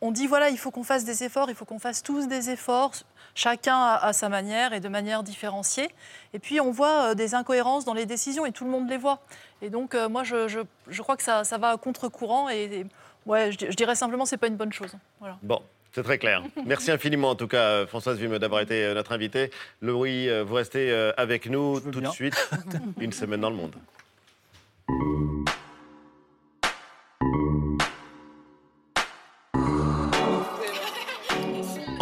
[0.00, 2.50] on dit voilà, il faut qu'on fasse des efforts, il faut qu'on fasse tous des
[2.50, 2.92] efforts,
[3.34, 5.90] chacun à, à sa manière et de manière différenciée.
[6.34, 9.18] Et puis on voit des incohérences dans les décisions et tout le monde les voit.
[9.60, 12.48] Et donc moi, je, je- je crois que ça, ça va à contre-courant.
[12.48, 12.86] Et, et,
[13.26, 14.92] ouais, je, di- je dirais simplement c'est pas une bonne chose.
[15.18, 15.36] Voilà.
[15.42, 15.60] Bon.
[15.98, 16.44] C'est très clair.
[16.64, 19.50] Merci infiniment, en tout cas, euh, Françoise Vimeux, d'avoir été euh, notre invitée.
[19.82, 22.36] Louis, euh, vous restez avec nous tout de suite.
[23.00, 23.74] Une semaine dans le monde.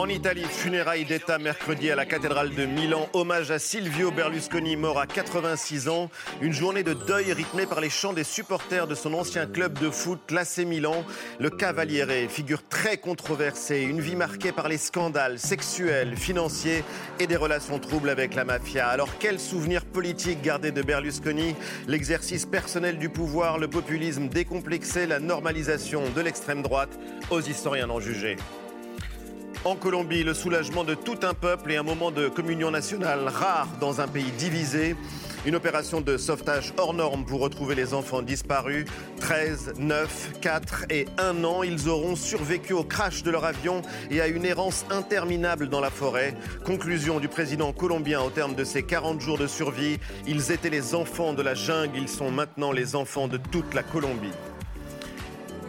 [0.07, 3.09] En Italie, funérailles d'État mercredi à la cathédrale de Milan.
[3.13, 6.11] Hommage à Silvio Berlusconi, mort à 86 ans.
[6.41, 9.91] Une journée de deuil rythmée par les chants des supporters de son ancien club de
[9.91, 11.05] foot, l'AC Milan.
[11.41, 13.83] Le Cavaliere, figure très controversée.
[13.83, 16.85] Une vie marquée par les scandales sexuels, financiers
[17.19, 18.87] et des relations troubles avec la mafia.
[18.87, 21.57] Alors, quel souvenir politique gardé de Berlusconi?
[21.89, 26.97] L'exercice personnel du pouvoir, le populisme décomplexé, la normalisation de l'extrême droite
[27.31, 28.37] Aux historiens d'en juger.
[29.67, 33.67] En Colombie, le soulagement de tout un peuple et un moment de communion nationale rare
[33.81, 34.95] dans un pays divisé.
[35.45, 38.85] Une opération de sauvetage hors norme pour retrouver les enfants disparus.
[39.19, 44.21] 13, 9, 4 et 1 an, ils auront survécu au crash de leur avion et
[44.21, 46.37] à une errance interminable dans la forêt.
[46.65, 49.99] Conclusion du président colombien au terme de ces 40 jours de survie.
[50.29, 53.83] Ils étaient les enfants de la jungle, ils sont maintenant les enfants de toute la
[53.83, 54.31] Colombie.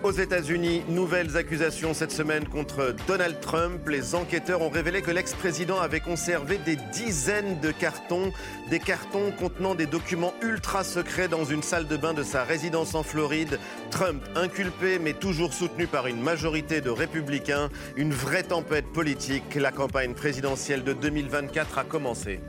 [0.03, 3.87] Aux États-Unis, nouvelles accusations cette semaine contre Donald Trump.
[3.89, 8.31] Les enquêteurs ont révélé que l'ex-président avait conservé des dizaines de cartons,
[8.69, 12.93] des cartons contenant des documents ultra secrets dans une salle de bain de sa résidence
[12.93, 13.59] en Floride.
[13.89, 17.69] Trump inculpé, mais toujours soutenu par une majorité de républicains.
[17.95, 19.55] Une vraie tempête politique.
[19.55, 22.39] La campagne présidentielle de 2024 a commencé.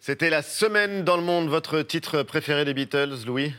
[0.00, 3.52] C'était la semaine dans le monde, votre titre préféré des Beatles, Louis?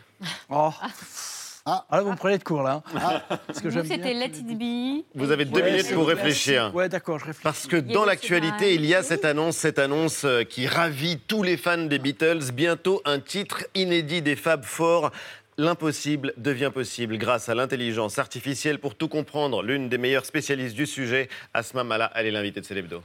[0.49, 0.71] Oh.
[1.71, 1.85] Ah.
[1.97, 2.81] là, vous me prenez de court, là.
[2.95, 3.21] hein.
[3.47, 3.83] Parce que bien.
[3.83, 5.05] c'était Let It Be.
[5.15, 6.71] Vous avez deux Ouais, minutes pour réfléchir.
[6.73, 7.43] Ouais, d'accord, je réfléchis.
[7.43, 11.43] Parce que dans l'actualité, il y a cette annonce, cette annonce euh, qui ravit tous
[11.43, 12.51] les fans des Beatles.
[12.53, 15.11] Bientôt un titre inédit des Fab Four.
[15.57, 18.79] L'impossible devient possible grâce à l'intelligence artificielle.
[18.79, 22.65] Pour tout comprendre, l'une des meilleures spécialistes du sujet, Asma Mala, elle est l'invitée de
[22.65, 23.01] Célébdo.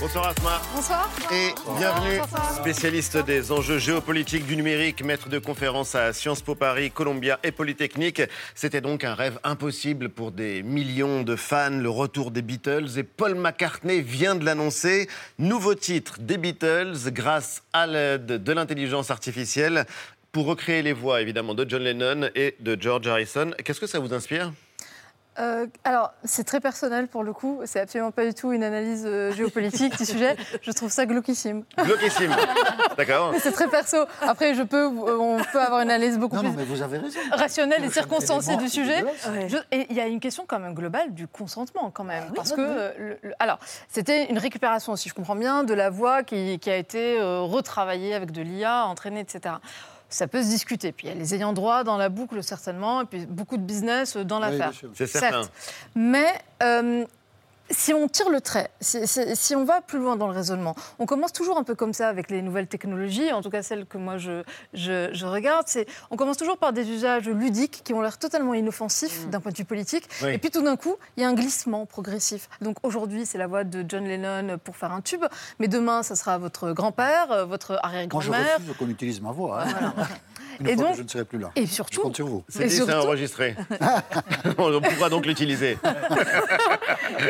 [0.00, 0.62] Bonsoir Asma.
[0.74, 1.10] Bonsoir.
[1.32, 2.52] Et bienvenue, Bonsoir.
[2.52, 7.50] spécialiste des enjeux géopolitiques du numérique, maître de conférences à Sciences Po Paris, Columbia et
[7.50, 8.22] Polytechnique.
[8.54, 12.96] C'était donc un rêve impossible pour des millions de fans, le retour des Beatles.
[12.96, 15.08] Et Paul McCartney vient de l'annoncer.
[15.38, 19.84] Nouveau titre des Beatles grâce à l'aide de l'intelligence artificielle.
[20.30, 23.50] pour recréer les voix, évidemment, de John Lennon et de George Harrison.
[23.64, 24.52] Qu'est-ce que ça vous inspire?
[25.38, 27.60] Euh, alors, c'est très personnel pour le coup.
[27.64, 30.36] C'est absolument pas du tout une analyse euh, géopolitique du sujet.
[30.62, 31.64] Je trouve ça glauquissime.
[31.78, 32.34] Glauquissime.
[32.96, 33.32] D'accord.
[33.40, 33.98] C'est très perso.
[34.22, 36.82] Après, je peux, euh, on peut avoir une analyse beaucoup Non, plus non, mais vous
[36.82, 37.18] avez raison.
[37.32, 39.04] rationnelle et circonstanciée du sujet.
[39.48, 42.24] Je- et il y a une question quand même globale du consentement quand même.
[42.34, 42.68] parce oui, que, oui.
[42.76, 46.58] euh, le- le- alors, c'était une récupération, si je comprends bien, de la voix qui,
[46.58, 49.54] qui a été euh, retravaillée avec de l'IA, entraînée, etc.
[50.08, 50.92] Ça peut se discuter.
[50.92, 53.62] Puis il y a les ayants droit dans la boucle, certainement, et puis beaucoup de
[53.62, 54.72] business dans l'affaire.
[54.94, 55.42] C'est certain.
[55.42, 55.52] Certes.
[55.94, 57.04] Mais euh,
[57.70, 60.74] si on tire le trait, si, si- si on va plus loin dans le raisonnement,
[60.98, 63.84] on commence toujours un peu comme ça avec les nouvelles technologies, en tout cas celles
[63.86, 64.42] que moi je,
[64.74, 65.64] je, je regarde.
[65.66, 69.52] C'est, on commence toujours par des usages ludiques qui ont l'air totalement inoffensifs d'un point
[69.52, 70.08] de vue politique.
[70.22, 70.30] Oui.
[70.34, 72.48] Et puis tout d'un coup, il y a un glissement progressif.
[72.60, 75.24] Donc aujourd'hui, c'est la voix de John Lennon pour faire un tube,
[75.58, 78.56] mais demain, ça sera votre grand-père, euh, votre Moi, je arrière-grand-mère.
[78.58, 79.62] refuse qu'on utilise ma voix.
[79.62, 79.94] hein.
[80.60, 81.50] Une Et fois donc- que je ne serai plus là.
[81.56, 82.44] et Je surtout- compte sur vous.
[82.48, 83.54] C'est dit, c'est surtout- enregistré.
[84.58, 85.78] On pourra donc l'utiliser.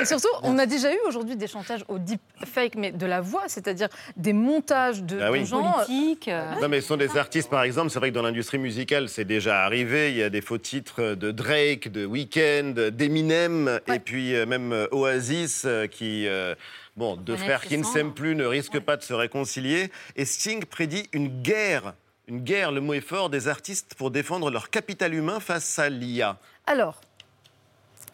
[0.01, 3.45] Et surtout, on a déjà eu aujourd'hui des chantages au deepfake, mais de la voix,
[3.47, 5.41] c'est-à-dire des montages de, Ah oui.
[5.41, 5.73] de gens.
[5.73, 6.31] Politique.
[6.61, 7.91] Non, mais ce sont des artistes, par exemple.
[7.91, 10.11] C'est vrai que dans l'industrie musicale, c'est déjà arrivé.
[10.11, 14.73] Il y a des faux titres de Drake, de Weeknd, d'Eminem, et puis euh, même
[14.73, 16.55] euh, Oasis, euh, qui, euh,
[16.97, 19.91] bon, deux frères qui ne s'aiment plus, ne risquent pas de se réconcilier.
[20.17, 21.95] Et Sting prédit une guerre,
[22.29, 25.89] une guerre, le mot est fort, des artistes pour défendre leur capital humain face à
[25.89, 26.37] l'IA.
[26.67, 27.01] Alors,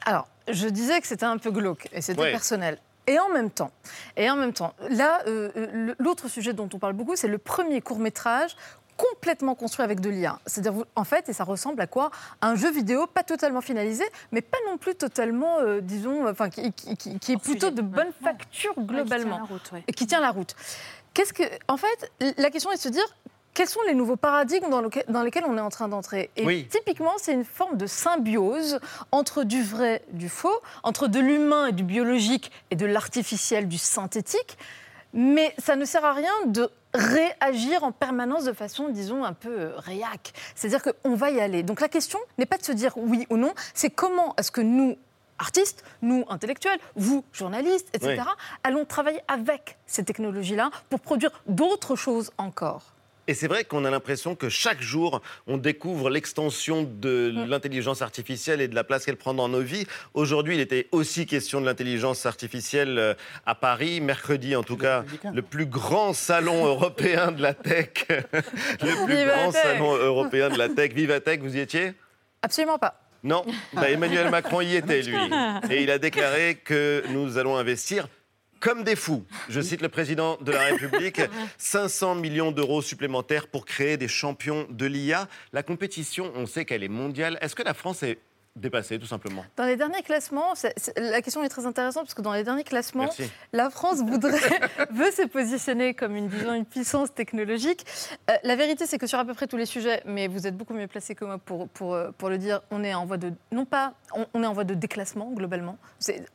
[0.07, 2.31] alors, je disais que c'était un peu glauque et c'était Ouais.
[2.31, 2.79] personnel.
[3.07, 3.71] Et en même temps,
[4.17, 7.37] et en même temps, là, euh, euh, l'autre sujet dont on parle beaucoup, c'est le
[7.39, 8.57] premier court métrage
[8.97, 10.39] complètement construit avec de l'IA.
[10.47, 12.11] C'est-à-dire, en fait, et ça ressemble à quoi?
[12.41, 16.73] Un jeu vidéo pas totalement finalisé, mais pas non plus totalement, euh, disons, enfin, qui,
[16.73, 19.39] qui- qui- qui est plutôt de bonne facture globalement.
[19.39, 19.83] la route, ouais.
[19.89, 20.55] Et qui tient la route.
[21.13, 23.05] Qu'est-ce que, en fait, la question est de se dire.
[23.55, 26.31] Quels sont les nouveaux paradigmes dans, lequel- dans lesquels on est en train d'entrer?
[26.37, 26.67] Et Oui.
[26.69, 28.81] typiquement, c'est une forme de symbiose
[29.13, 33.69] entre du vrai et du faux, entre de l'humain et du biologique et de l'artificiel,
[33.69, 34.59] du synthétique.
[35.13, 39.51] Mais ça ne sert à rien de réagir en permanence de façon, disons, un peu
[39.51, 40.33] euh, réac.
[40.57, 41.63] C'est-à-dire qu'on va y aller.
[41.63, 44.61] Donc la question n'est pas de se dire oui ou non, c'est comment est-ce que
[44.61, 44.97] nous,
[45.39, 48.33] artistes, nous, intellectuels, vous, journalistes, etc., Oui.
[48.65, 52.83] allons travailler avec ces technologies-là pour produire d'autres choses encore.
[53.27, 57.47] Et c'est vrai qu'on a l'impression que chaque jour, on découvre l'extension de Mm.
[57.49, 59.87] l'intelligence artificielle et de la place qu'elle prend dans nos vies.
[60.13, 63.15] Aujourd'hui, il était aussi question de l'intelligence artificielle euh,
[63.47, 68.07] à Paris, mercredi en tout cas, le plus grand salon européen de la tech.
[68.11, 70.93] le plus grand salon européen de la tech.
[70.93, 71.93] Vivatech, vous y étiez?
[72.43, 73.01] Absolument pas.
[73.23, 75.17] non, Bah, Emmanuel Macron y était, lui.
[75.71, 78.07] Et il a déclaré que nous allons investir
[78.65, 79.27] comme des fous.
[79.51, 81.21] Je cite le président de la République
[81.59, 85.29] 500 millions d'euros supplémentaires pour créer des champions de l'IA.
[85.53, 87.37] La compétition, on sait qu'elle est mondiale.
[87.43, 88.19] Est-ce que la France est
[88.57, 90.55] dépassée, tout simplement Dans les derniers classements,
[90.97, 93.31] la question est très intéressante parce que dans les derniers classements, Merci.
[93.53, 94.39] la France voudrait,
[94.91, 97.85] veut se positionner comme une, disons, une puissance technologique.
[98.31, 100.57] Euh, la vérité, c'est que sur à peu près tous les sujets, mais vous êtes
[100.57, 103.17] beaucoup mieux placé que moi pour, pour, euh, pour le dire, on est en voie
[103.17, 103.33] de.
[103.51, 103.95] Non pas.
[104.15, 105.77] On, on est en voie de déclassement, globalement.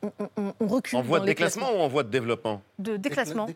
[0.04, 0.98] On, on- on recule.
[1.00, 2.62] En voie de déclassement ou en voie de développement?
[2.80, 3.48] De déclassement.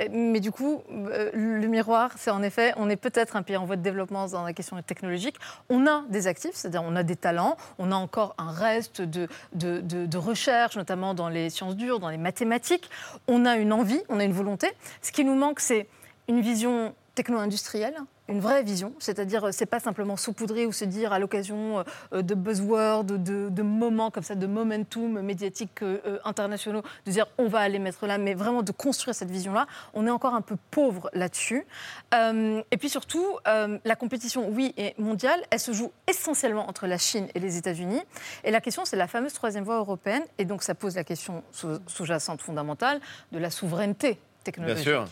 [0.00, 3.56] Euh, Mais du coup, euh, le miroir, c'est en effet, on est peut-être un pays
[3.56, 5.36] en voie de développement dans la question technologique.
[5.68, 10.16] On a des actifs, c'est-à-dire on a des talents, on a encore un reste de,
[10.16, 12.88] recherche, notamment dans les sciences dures, dans les mathématiques.
[13.26, 14.68] On a une envie, on a une volonté.
[15.02, 15.88] Ce qui nous manque, c'est
[16.28, 17.96] une vision techno-industrielle,
[18.28, 22.22] une vraie vision, c'est-à-dire euh, c'est pas simplement saupoudrer ou se dire à l'occasion euh,
[22.22, 23.16] de buzzwords, de,
[23.48, 27.78] de moments comme ça, de momentum médiatiques euh, euh, internationaux, de dire on va aller
[27.78, 29.66] mettre là, mais vraiment de construire cette vision-là.
[29.94, 31.64] On est encore un peu pauvre là-dessus.
[32.14, 36.86] Euh, et puis surtout, euh, la compétition, oui, est mondiale, elle se joue essentiellement entre
[36.86, 38.02] la Chine et les États-Unis.
[38.44, 41.42] Et la question, c'est la fameuse troisième voie européenne, et donc ça pose la question
[41.52, 43.00] sous- sous-jacente fondamentale
[43.32, 44.84] de la souveraineté technologique.
[44.84, 45.08] Bien sûr.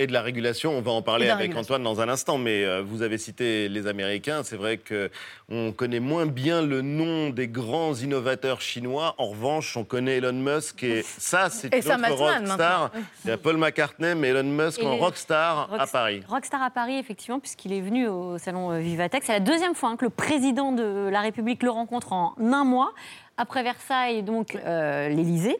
[0.00, 1.74] Et de la régulation, on va en parler avec régulation.
[1.74, 4.44] Antoine dans un instant, mais euh, vous avez cité les Américains.
[4.44, 9.16] C'est vrai qu'on connaît moins bien le nom des grands innovateurs chinois.
[9.18, 12.92] En revanche, on connaît Elon Musk et ça, c'est une autre rockstar.
[13.24, 16.22] Il y a Paul McCartney, mais Elon Musk Et en rockstar à Paris.
[16.28, 19.24] Rockstar à Paris, effectivement, puisqu'il est venu au salon euh, Vivatech.
[19.24, 22.64] C'est la deuxième fois hein, que le président de la République le rencontre en un
[22.64, 22.92] mois.
[23.40, 25.58] Après Versailles, donc euh, l'Élysée.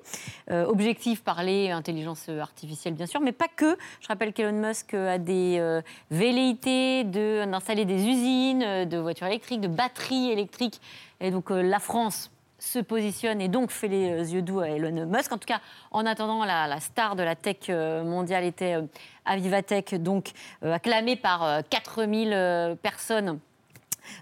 [0.50, 3.76] Euh, objectif parler intelligence artificielle, bien sûr, mais pas que.
[4.00, 9.28] Je rappelle qu'Elon Musk euh, a des euh, velléités d'installer des usines euh, de voitures
[9.28, 10.80] électriques, de batteries électriques.
[11.20, 14.70] Et donc euh, la France se positionne et donc fait les euh, yeux doux à
[14.70, 15.32] Elon Musk.
[15.32, 15.60] En tout cas,
[15.92, 18.82] en attendant, la, la star de la tech euh, mondiale était euh,
[19.24, 20.32] Avivatech, donc
[20.64, 23.38] euh, acclamée par euh, 4000 euh, personnes.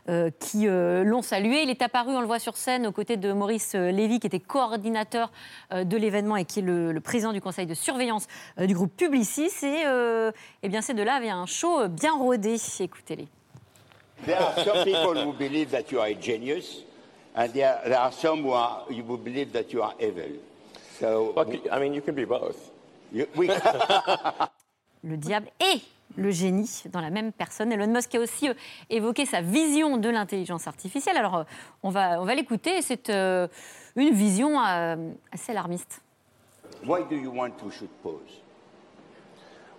[0.09, 1.63] Euh, qui euh, l'ont salué.
[1.63, 4.27] Il est apparu, on le voit sur scène, aux côtés de Maurice euh, Lévy, qui
[4.27, 5.31] était coordinateur
[5.73, 8.27] euh, de l'événement et qui est le, le président du conseil de surveillance
[8.59, 9.51] euh, du groupe Publicis.
[9.63, 10.33] Et euh,
[10.63, 12.57] eh bien, ces deux-là avaient un show bien rodé.
[12.81, 13.29] Écoutez-les.
[14.25, 16.85] There are some people who believe that you are a genius,
[17.35, 20.41] and there, there are some who, are, who believe that you are evil.
[20.99, 21.35] So,
[21.71, 22.57] I mean, you can be both.
[23.13, 23.49] we,
[25.05, 25.81] le diable et
[26.17, 27.73] le génie dans la même personne.
[27.73, 28.55] Elon Musk a aussi euh,
[28.91, 31.17] évoqué sa vision de l'intelligence artificielle.
[31.17, 31.45] Alors, euh,
[31.83, 32.81] on va, on va l'écouter.
[32.83, 33.49] C'est euh,
[33.97, 36.01] une vision euh, assez alarmiste.
[36.85, 38.41] why do you want to shoot pause?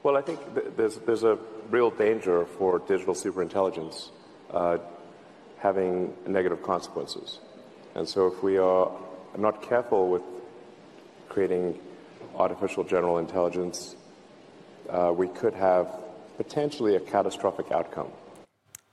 [0.03, 1.37] Well, I think th- there's, there's a
[1.69, 4.09] real danger for digital superintelligence
[4.51, 4.77] uh,
[5.59, 7.39] having negative consequences.
[7.95, 8.91] And so if we are
[9.37, 10.23] not careful with
[11.29, 11.79] creating
[12.35, 13.95] artificial general intelligence,
[14.89, 15.87] uh, we could have
[16.37, 18.11] potentially a catastrophic outcome.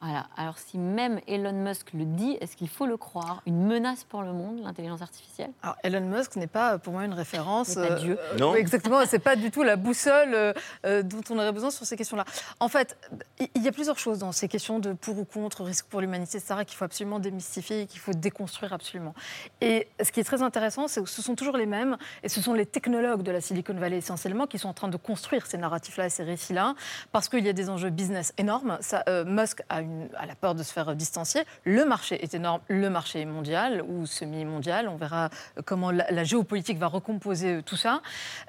[0.05, 0.27] Voilà.
[0.37, 3.43] Alors, si même Elon Musk le dit, est-ce qu'il faut le croire?
[3.47, 5.51] Une menace pour le monde, l'intelligence artificielle?
[5.63, 7.69] Alors, Elon Musk n'est pas pour moi une référence.
[7.69, 8.19] C'est pas Dieu.
[8.21, 8.55] euh, Non.
[8.55, 10.53] exactement, c'est pas du tout la boussole euh,
[10.85, 12.27] euh, dont on aurait besoin sur ces questions-là.
[12.61, 12.99] En fait,
[13.41, 16.03] il il y a plusieurs choses dans ces questions de pour ou contre, risque pour
[16.03, 19.15] l'humanité, etc., qu'il faut absolument démystifier et qu'il faut déconstruire absolument.
[19.63, 22.43] Et ce qui est très intéressant, c'est que ce sont toujours les mêmes, et ce
[22.43, 25.57] sont les technologues de la Silicon Valley essentiellement qui sont en train de construire ces
[25.57, 26.75] narratifs-là et ces récits-là,
[27.11, 28.77] parce qu'il y a des enjeux business énormes.
[28.83, 31.43] Ça, euh, Musk a, une, a la peur de se faire distancier.
[31.65, 34.89] Le marché est énorme, le marché est mondial ou semi-mondial.
[34.89, 38.03] On verra euh, comment la, géopolitique va recomposer euh, tout ça.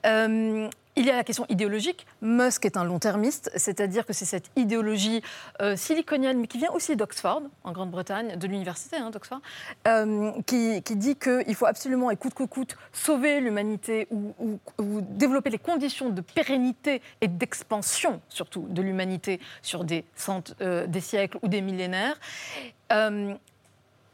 [0.05, 2.05] Euh, il y a la question idéologique.
[2.21, 5.21] Musk est un long-termiste, c'est-à-dire que c'est cette idéologie
[5.61, 9.41] euh, siliconienne, mais qui vient aussi d'Oxford, en Grande-Bretagne, de l'université hein, d'Oxford,
[9.87, 14.59] euh, qui, qui dit qu'il faut absolument, et coûte que coûte, sauver l'humanité ou, ou-
[14.79, 20.87] ou développer les conditions de pérennité et d'expansion, surtout, de l'humanité sur des, cent- euh,
[20.87, 22.19] des siècles ou des millénaires.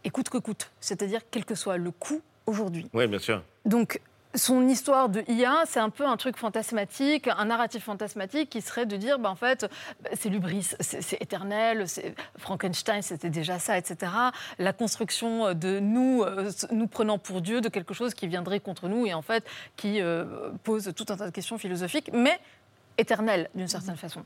[0.03, 2.89] Et coûte que coûte, c'est-à-dire quel que soit le coût aujourd'hui.
[2.93, 3.43] Oui, bien sûr.
[3.65, 4.01] Donc,
[4.33, 8.85] son histoire de IA, c'est un peu un truc fantasmatique, un narratif fantasmatique qui serait
[8.85, 9.69] de dire, bah, en fait,
[10.01, 14.11] bah, c'est l'ubris, c'est éternel, c'est- Frankenstein, c'était déjà ça, etc.
[14.57, 18.87] La construction de nous, euh, nous prenant pour Dieu, de quelque chose qui viendrait contre
[18.87, 19.43] nous et en fait
[19.75, 22.39] qui euh, pose tout un tas de questions philosophiques, mais
[22.97, 24.23] éternelles d'une certaine façon.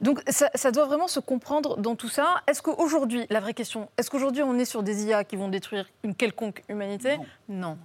[0.00, 2.42] Donc ça, ça doit vraiment se comprendre dans tout ça.
[2.46, 5.86] Est-ce qu'aujourd'hui, la vraie question, est-ce qu'aujourd'hui on est sur des IA qui vont détruire
[6.04, 7.16] une quelconque humanité?
[7.48, 7.78] Non.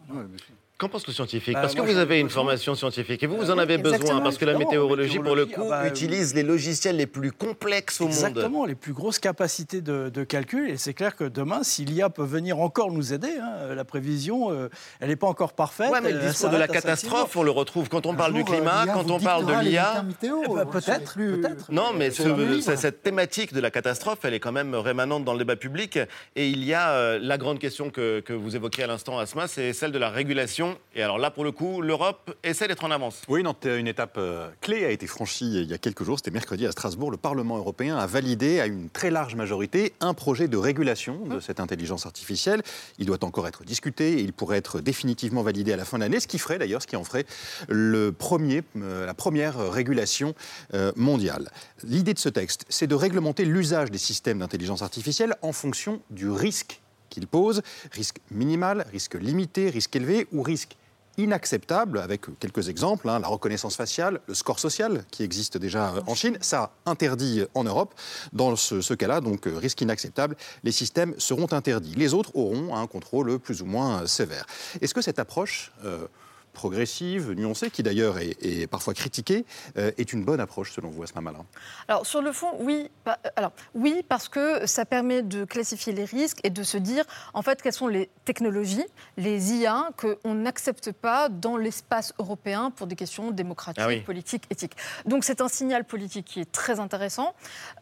[0.81, 3.51] Qu'en pense le scientifique Bah, Parce que vous avez une formation scientifique et vous, vous
[3.51, 6.41] en oui, avez besoin, parce que la météorologie, pour le coup, ah bah, utilise les
[6.41, 8.13] logiciels les plus complexes au monde.
[8.13, 10.71] Exactement, les plus grosses capacités de, de calcul.
[10.71, 14.51] Et c'est clair que demain, si l'IA peut venir encore nous aider, hein, la prévision,
[14.51, 14.69] euh,
[14.99, 15.91] elle n'est pas encore parfaite.
[15.91, 18.49] Ouais, mais le discours de la catastrophe, on le retrouve quand on parle du jour,
[18.49, 20.03] euh, climat, quand on parle de l'IA.
[20.03, 21.71] Eh ben, euh, peut-être, peut-être.
[21.71, 25.39] Non, mais ce- cette thématique de la catastrophe, elle est quand même rémanente dans le
[25.39, 25.99] débat public.
[26.35, 29.47] Et il y a euh, la grande question que, que vous évoquiez à l'instant, Asma,
[29.47, 30.70] c'est celle de la régulation.
[30.95, 33.21] Et alors là, pour le coup, l'Europe essaie d'être en avance.
[33.27, 36.31] Oui, non, une étape euh, clé a été franchie il y a quelques jours, c'était
[36.31, 37.11] mercredi à Strasbourg.
[37.11, 41.39] Le Parlement européen a validé à une très large majorité un projet de régulation de
[41.39, 42.61] cette intelligence artificielle.
[42.99, 46.03] Il doit encore être discuté et il pourrait être définitivement validé à la fin de
[46.03, 47.25] l'année, ce qui ferait d'ailleurs, ce qui en ferait
[47.69, 50.35] le premier, euh, la première régulation
[50.73, 51.51] euh, mondiale.
[51.83, 56.29] L'idée de ce texte, c'est de réglementer l'usage des systèmes d'intelligence artificielle en fonction du
[56.29, 56.80] risque
[57.11, 60.75] qu'il pose, risque minimal, risque limité, risque élevé ou risque
[61.17, 66.01] inacceptable, avec quelques exemples, hein, la reconnaissance faciale, le score social qui existe déjà euh,
[66.07, 67.93] en Chine, ça interdit en Europe.
[68.33, 71.93] Dans ce, cas-là, donc euh, risque inacceptable, les systèmes seront interdits.
[71.95, 74.45] Les autres auront un contrôle plus ou moins euh, sévère.
[74.79, 76.07] Est-ce que cette approche euh,
[76.53, 79.45] progressive, nuancée, qui d'ailleurs est, est parfois critiquée,
[79.77, 81.45] euh, est une bonne approche selon vous, Asma Malin
[81.87, 82.89] Alors sur le fond, oui.
[83.07, 87.05] Euh, Alors oui, parce que ça permet de classifier les risques et de se dire
[87.33, 88.85] en fait quelles sont les technologies,
[89.17, 94.01] les IA qu'on n'accepte pas dans l'espace européen pour des questions démocratiques, Ah oui.
[94.01, 94.75] politiques, éthiques.
[95.05, 97.33] Donc c'est un signal politique qui est très intéressant.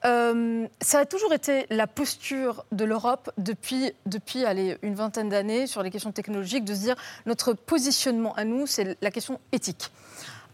[0.06, 5.68] Euh, ça a toujours été la posture de l'Europe depuis depuis allez, une vingtaine d'années
[5.68, 6.96] sur les questions technologiques de se dire
[7.26, 9.92] notre positionnement à nous c'est la question éthique.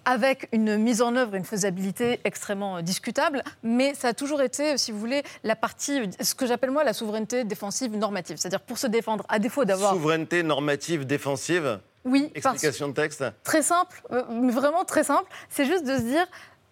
[0.07, 4.77] Avec une mise en œuvre, une faisabilité extrêmement euh, discutable, mais ça a toujours été,
[4.77, 8.77] si vous voulez, la partie, ce que j'appelle moi la souveraineté défensive normative, c'est-à-dire pour
[8.77, 9.93] se défendre, à défaut d'avoir...
[9.93, 11.79] Souveraineté normative défensive?
[12.03, 13.23] Oui, parce- Explication de texte?
[13.43, 16.27] Très simple, euh, vraiment très simple, c'est juste de se dire,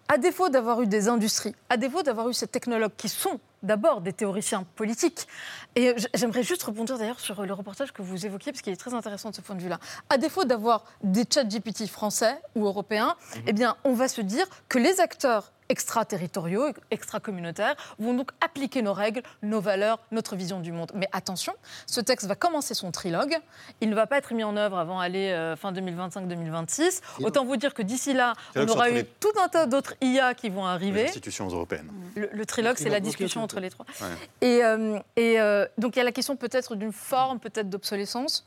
[0.08, 4.02] à défaut d'avoir eu des industries, à défaut d'avoir eu ces technologues qui sont d'abord
[4.02, 5.26] des théoriciens politiques,
[5.74, 8.92] et j'aimerais juste rebondir d'ailleurs sur le reportage que vous évoquiez, parce qu'il est très
[8.92, 9.78] intéressant de ce point de vue-là.
[10.10, 14.46] À défaut d'avoir des chats GPT français ou européens, eh bien, on va se dire
[14.68, 20.70] que les acteurs extraterritoriaux, extra-communautaires, vont donc appliquer nos règles, nos valeurs, notre vision du
[20.72, 20.90] monde.
[20.94, 21.52] Mais attention,
[21.86, 23.36] ce texte va commencer son trilogue.
[23.80, 27.00] Il ne va pas être mis en œuvre avant aller euh, fin 2025-2026.
[27.22, 30.34] Autant vous dire que d'ici là, on aura eu les- tout un tas d'autres IA
[30.34, 31.04] qui vont Les arriver.
[31.06, 31.90] institutions européennes.
[32.16, 33.86] Le, le trilogue, c'est la discussion entre les trois.
[34.00, 34.06] Ouais.
[34.48, 38.46] Et, euh, et, euh, donc il y a la question peut-être d'une forme, peut-être d'obsolescence.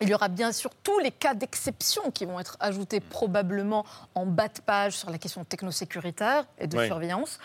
[0.00, 3.84] Il y aura bien sûr tous les cas d'exception qui vont être ajoutés probablement
[4.14, 6.86] en bas de page sur la question technosécuritaire et de Oui.
[6.86, 7.38] surveillance.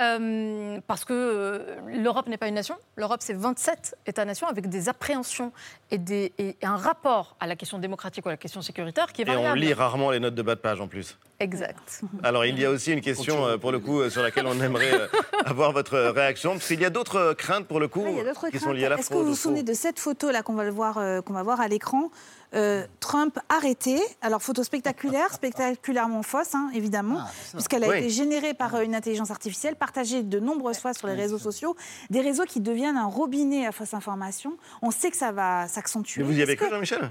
[0.00, 2.76] Euh, parce que euh, l'Europe n'est pas une nation.
[2.96, 5.52] L'Europe, c'est 27 États-nations avec des appréhensions
[5.90, 9.22] et, des, et un rapport à la question démocratique ou à la question sécuritaire qui
[9.22, 9.58] est Et on variable.
[9.60, 11.16] lit rarement les notes de bas de page en plus.
[11.40, 12.00] Exact.
[12.22, 14.60] Alors, il y a aussi une question, euh, pour le coup, euh, sur laquelle on
[14.62, 15.06] aimerait euh,
[15.44, 16.52] avoir votre réaction.
[16.52, 18.48] Parce qu'il y a d'autres euh, craintes, pour le coup, Ah, il y a d'autres
[18.50, 19.24] qui sont liées à la Est-ce que fraude.
[19.26, 21.60] vous vous souvenez de cette photo là qu'on va le voir, euh, qu'on va voir
[21.60, 22.10] à l'écran
[22.54, 23.98] Euh, Trump arrêté?
[24.22, 27.18] Alors photo spectaculaire, spectaculairement fausse, hein, évidemment,
[27.52, 27.98] puisqu'elle a Oui.
[27.98, 31.74] été générée par euh, une intelligence artificielle, partagée de nombreuses fois sur les réseaux sociaux,
[32.10, 34.56] des réseaux qui deviennent un robinet à fausse information.
[34.82, 36.22] On sait que ça va s'accentuer.
[36.22, 37.10] Mais vous y avez cru, que- Jean-Michel?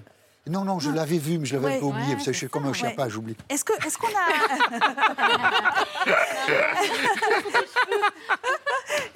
[0.49, 2.05] Non, non, je l'avais vu, mais je l'avais Ouais, peu oublié.
[2.07, 3.09] ouais, parce que je suis comme un ça, ouais.
[3.09, 3.37] j'oublie.
[3.49, 4.11] Est-ce que, est-ce qu'on a,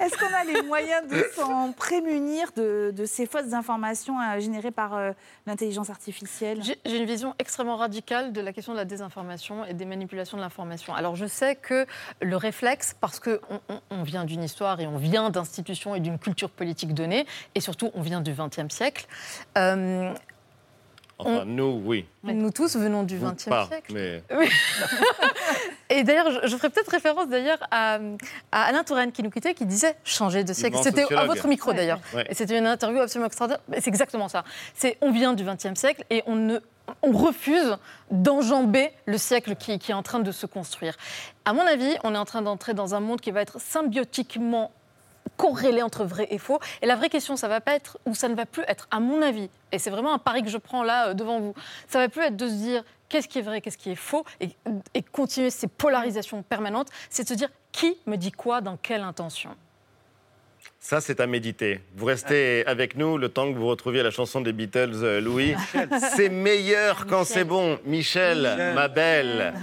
[0.00, 4.70] est-ce qu'on a les moyens de s'en prémunir de, de ces fausses informations euh, générées
[4.70, 5.12] par euh,
[5.46, 6.62] l'intelligence artificielle?
[6.62, 10.36] J'ai j'ai une vision extrêmement radicale de la question de la désinformation et des manipulations
[10.38, 10.94] de l'information.
[10.94, 11.86] Alors je sais que
[12.22, 16.18] le réflexe, parce qu'on on, on vient d'une histoire et on vient d'institutions et d'une
[16.18, 19.08] culture politique donnée, et surtout on vient du XXe sièque,
[19.58, 20.12] euh,
[21.18, 22.06] Enfin, nous, oui.
[22.22, 23.92] nous tous venons du XXe siècle.
[23.92, 24.22] mais...
[24.36, 24.48] Oui.
[25.90, 27.98] Et d'ailleurs, je, je ferai peut-être référence d'ailleurs à,
[28.52, 30.74] à Alain Touraine qui nous quittait, qui disait changer de siècle.
[30.74, 31.76] grand C'était à votre micro Ouais.
[31.76, 32.00] d'ailleurs.
[32.14, 32.24] Ouais.
[32.28, 33.62] Et c'était une interview absolument extraordinaire.
[33.74, 34.44] C'est exactement ça.
[34.74, 36.58] C'est on vient du XXe siècle et on ne
[37.02, 37.76] on refuse
[38.10, 40.94] d'enjamber le siècle qui, qui est en train de se construire.
[41.44, 44.72] À mon avis, on est en train d'entrer dans un monde qui va être symbiotiquement
[45.36, 46.58] corrélé entre vrai et faux.
[46.82, 49.00] Et la vraie question, ça va pas être, ou ça ne va plus être, à
[49.00, 51.54] mon avis, et c'est vraiment un pari que je prends là euh, devant vous,
[51.88, 54.24] ça va plus être de se dire qu'est-ce qui est vrai, qu'est-ce qui est faux,
[54.40, 54.50] et,
[54.94, 59.02] et continuer ces polarisations permanentes, c'est de se dire qui me dit quoi, dans quelle
[59.02, 59.50] intention.
[60.80, 61.80] Ça, c'est à méditer.
[61.96, 65.54] Vous restez avec nous le temps que vous retrouviez la chanson des Beatles, euh, Louis.
[66.14, 67.78] C'est meilleur quand c'est bon.
[67.84, 68.74] Michel, Michel.
[68.74, 69.54] ma belle.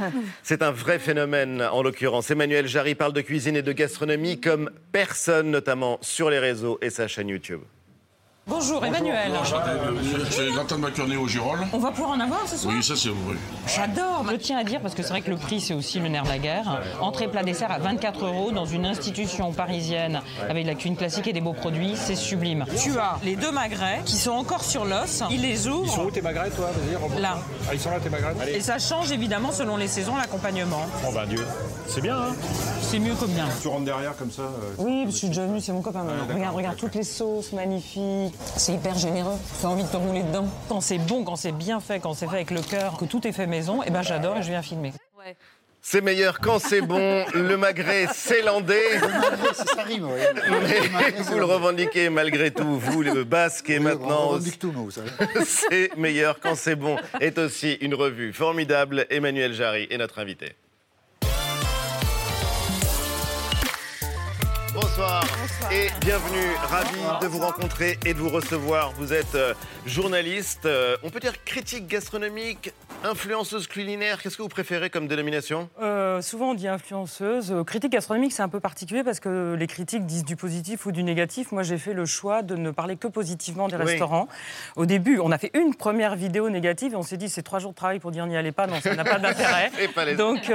[0.44, 2.30] C'est un vrai phénomène, en l'occurrence.
[2.32, 6.90] Emmanuel Jarry parle de cuisine et de gastronomie comme personne, notamment sur les réseaux et
[6.90, 7.62] sa chaîne YouTube.
[8.48, 9.32] Bonjour Emmanuel.
[10.30, 11.66] C'est gratin de macaroni au girolles.
[11.74, 13.36] On va pouvoir en avoir ce soir Oui, ça c'est vrai.
[13.76, 14.24] J'adore.
[14.30, 16.24] Je tiens à dire, parce que c'est vrai que le prix, c'est aussi le nerf
[16.26, 16.80] de la guerre.
[17.02, 21.26] Entrée plat dessert à 24 euros dans une institution parisienne avec de la cuisine classique
[21.26, 22.66] et des beaux produits, c'est sublime.
[22.80, 25.24] Tu as les deux magrets qui sont encore sur l'os.
[25.32, 25.86] Il les ouvre.
[25.86, 27.22] Ils sont où tes magrets, toi Vas-y.
[27.22, 27.40] Là.
[27.68, 30.86] Ah, ils sont là, tes magrets Et ça change évidemment selon les saisons l'accompagnement.
[31.08, 31.44] Oh bah Dieu.
[31.88, 32.36] C'est bien, hein
[32.82, 33.46] C'est mieux que bien.
[33.62, 34.44] Tu rentres derrière comme ça.
[34.44, 36.22] euh, Oui, je suis déjà venu, c'est mon copain maintenant.
[36.26, 38.34] d'accord, regarde, regarde toutes les sauces magnifiques.
[38.58, 39.38] C'est hyper généreux.
[39.62, 40.48] T'as envie de te rouler dedans.
[40.70, 43.26] Quand c'est bon, quand c'est bien fait, quand c'est fait avec le cœur, que tout
[43.28, 44.94] est fait maison, et ben j'adore et je viens filmer.
[45.88, 47.26] C'est meilleur quand c'est bon.
[47.36, 49.00] Le magret célandais.
[49.54, 50.20] Ça rime, oui.
[50.98, 54.30] Mais vous le revendiquez malgré tout, vous, le basque, et maintenant.
[54.30, 55.12] revendique tout, nous, vous savez.
[55.46, 59.06] c'est meilleur quand c'est bon est aussi une revue formidable.
[59.12, 60.56] Emmanuel Jarry est notre invité.
[64.98, 65.24] Bonsoir.
[65.74, 66.56] et bienvenue.
[66.70, 68.94] Ravi de vous rencontrer et de vous recevoir.
[68.98, 69.54] Vous êtes euh,
[69.86, 72.72] journaliste, euh, on peut dire critique gastronomique,
[73.04, 74.22] influenceuse culinaire.
[74.22, 75.70] Qu'est-ce que vous préférez comme dénomination?
[75.82, 77.54] Euh, souvent on dit influenceuse.
[77.68, 81.04] Critique gastronomique, c'est un peu particulier parce que les critiques disent du positif ou du
[81.04, 81.52] négatif.
[81.52, 83.84] Moi, j'ai fait le choix de ne parler que positivement des Oui.
[83.84, 84.30] restaurants.
[84.78, 87.60] Au début, on a fait une première vidéo négative et on s'est dit c'est trois
[87.60, 88.66] jours de travail pour dire n'y allez pas.
[88.68, 89.72] Non, ça n'a pas d'intérêt.
[89.82, 90.50] Et pas les- Donc,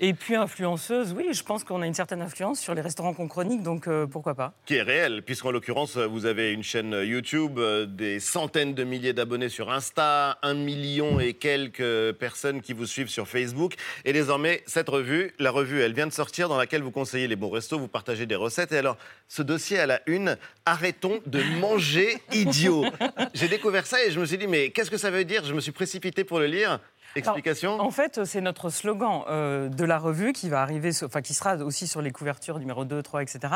[0.00, 3.26] et puis influenceuse, oui, je pense qu'on a une certaine influence sur les restaurants qu'on
[3.28, 4.54] chronique, donc euh, pourquoi pas.
[4.66, 9.12] qui est réel, puisqu'en l'occurrence, vous avez une chaîne YouTube, euh, des centaines de milliers
[9.12, 13.74] d'abonnés sur Insta, un million et quelques personnes qui vous suivent sur Facebook.
[14.04, 17.36] Et désormais, cette revue, la revue, elle vient de sortir, dans laquelle vous conseillez les
[17.36, 18.72] bons restos, vous partagez des recettes.
[18.72, 18.96] Et alors,
[19.28, 20.36] ce dossier à la une,
[20.66, 22.84] arrêtons de manger idiot.
[23.34, 25.44] J'ai découvert ça et je me suis dit, mais qu'est-ce que ça veut dire?
[25.44, 26.80] Je me suis précipité pour le lire.
[27.16, 27.80] Explication?
[27.80, 31.56] En fait, c'est notre slogan euh, de la revue qui va arriver, enfin qui sera
[31.56, 33.54] aussi sur les couvertures numéro 2, 3, etc.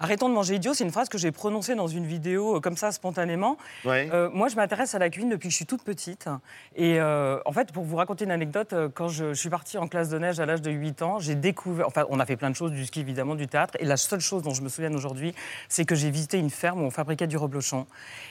[0.00, 2.76] Arrêtons de manger idiot, c'est une phrase que j'ai prononcée dans une vidéo euh, comme
[2.76, 3.56] ça spontanément.
[3.84, 4.08] Ouais.
[4.12, 6.28] Euh, moi, je m'intéresse à la cuisine depuis que je suis toute petite.
[6.76, 10.08] Et en fait, pour vous raconter une anecdote, quand je, je suis partie en classe
[10.08, 11.86] de neige à l'âge de 8 ans, j'ai découvert.
[11.86, 13.74] Enfin, on a fait plein de choses, du ski évidemment, du théâtre.
[13.78, 15.34] Et la seule chose dont je me souviens aujourd'hui,
[15.68, 17.86] c'est que j'ai visité une ferme où on fabriquait du reblochon.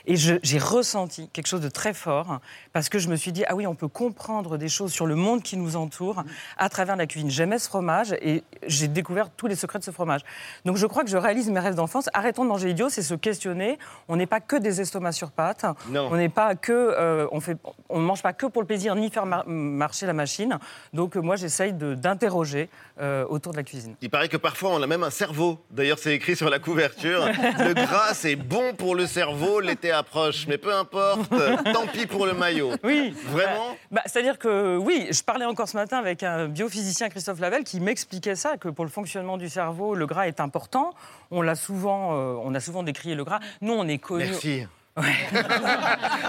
[0.06, 2.40] Et j'ai ressenti quelque chose de très fort
[2.72, 5.16] parce que je me suis dit, ah oui, on peut comprendre des choses sur le
[5.16, 6.24] monde qui nous entoure
[6.57, 7.30] à travers la cuisine.
[7.30, 10.22] J'aimais ce fromage et j'ai découvert tous les secrets de ce fromage.
[10.66, 12.09] Donc je crois que je réalise mes rêves d'enfance.
[12.14, 13.78] Arrêtons de manger idiot, c'est se questionner.
[14.07, 15.66] On n'est pas que des estomacs sur pattes.
[15.89, 16.09] Non.
[16.11, 17.57] On n'est pas que, euh, on fait,
[17.89, 20.57] on ne mange pas que pour le plaisir ni faire mar- marcher la machine.
[20.93, 22.70] Donc euh, moi j'essaye d'interroger
[23.01, 23.95] euh, autour de la cuisine.
[24.01, 25.59] Il paraît que parfois on a même un cerveau.
[25.72, 27.26] D'ailleurs, c'est écrit sur la couverture.
[27.59, 30.45] Le gras, c'est bon pour le cerveau, l'été approche.
[30.47, 31.30] Mais peu importe,
[31.74, 32.72] tant pis pour le maillot.
[32.84, 33.14] Oui.
[33.28, 37.64] Vraiment Bah, C'est-à-dire que oui, je parlais encore ce matin avec un biophysicien, Christophe Lavelle,
[37.64, 40.93] qui m'expliquait ça, que pour le fonctionnement du cerveau, le gras est important.
[41.32, 43.39] On l'a souvent, euh, on a souvent décrié le gras.
[43.62, 44.68] Nous, on est connus.
[44.96, 45.04] Ouais.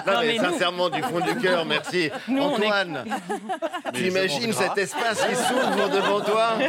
[0.07, 2.11] Non, Non, mais mais nous- sincèrement, du fond du cœur, merci.
[2.29, 3.05] Nous, on est- Antoine,
[3.95, 6.57] tu Mais imagines cet espace qui s'ouvre devant toi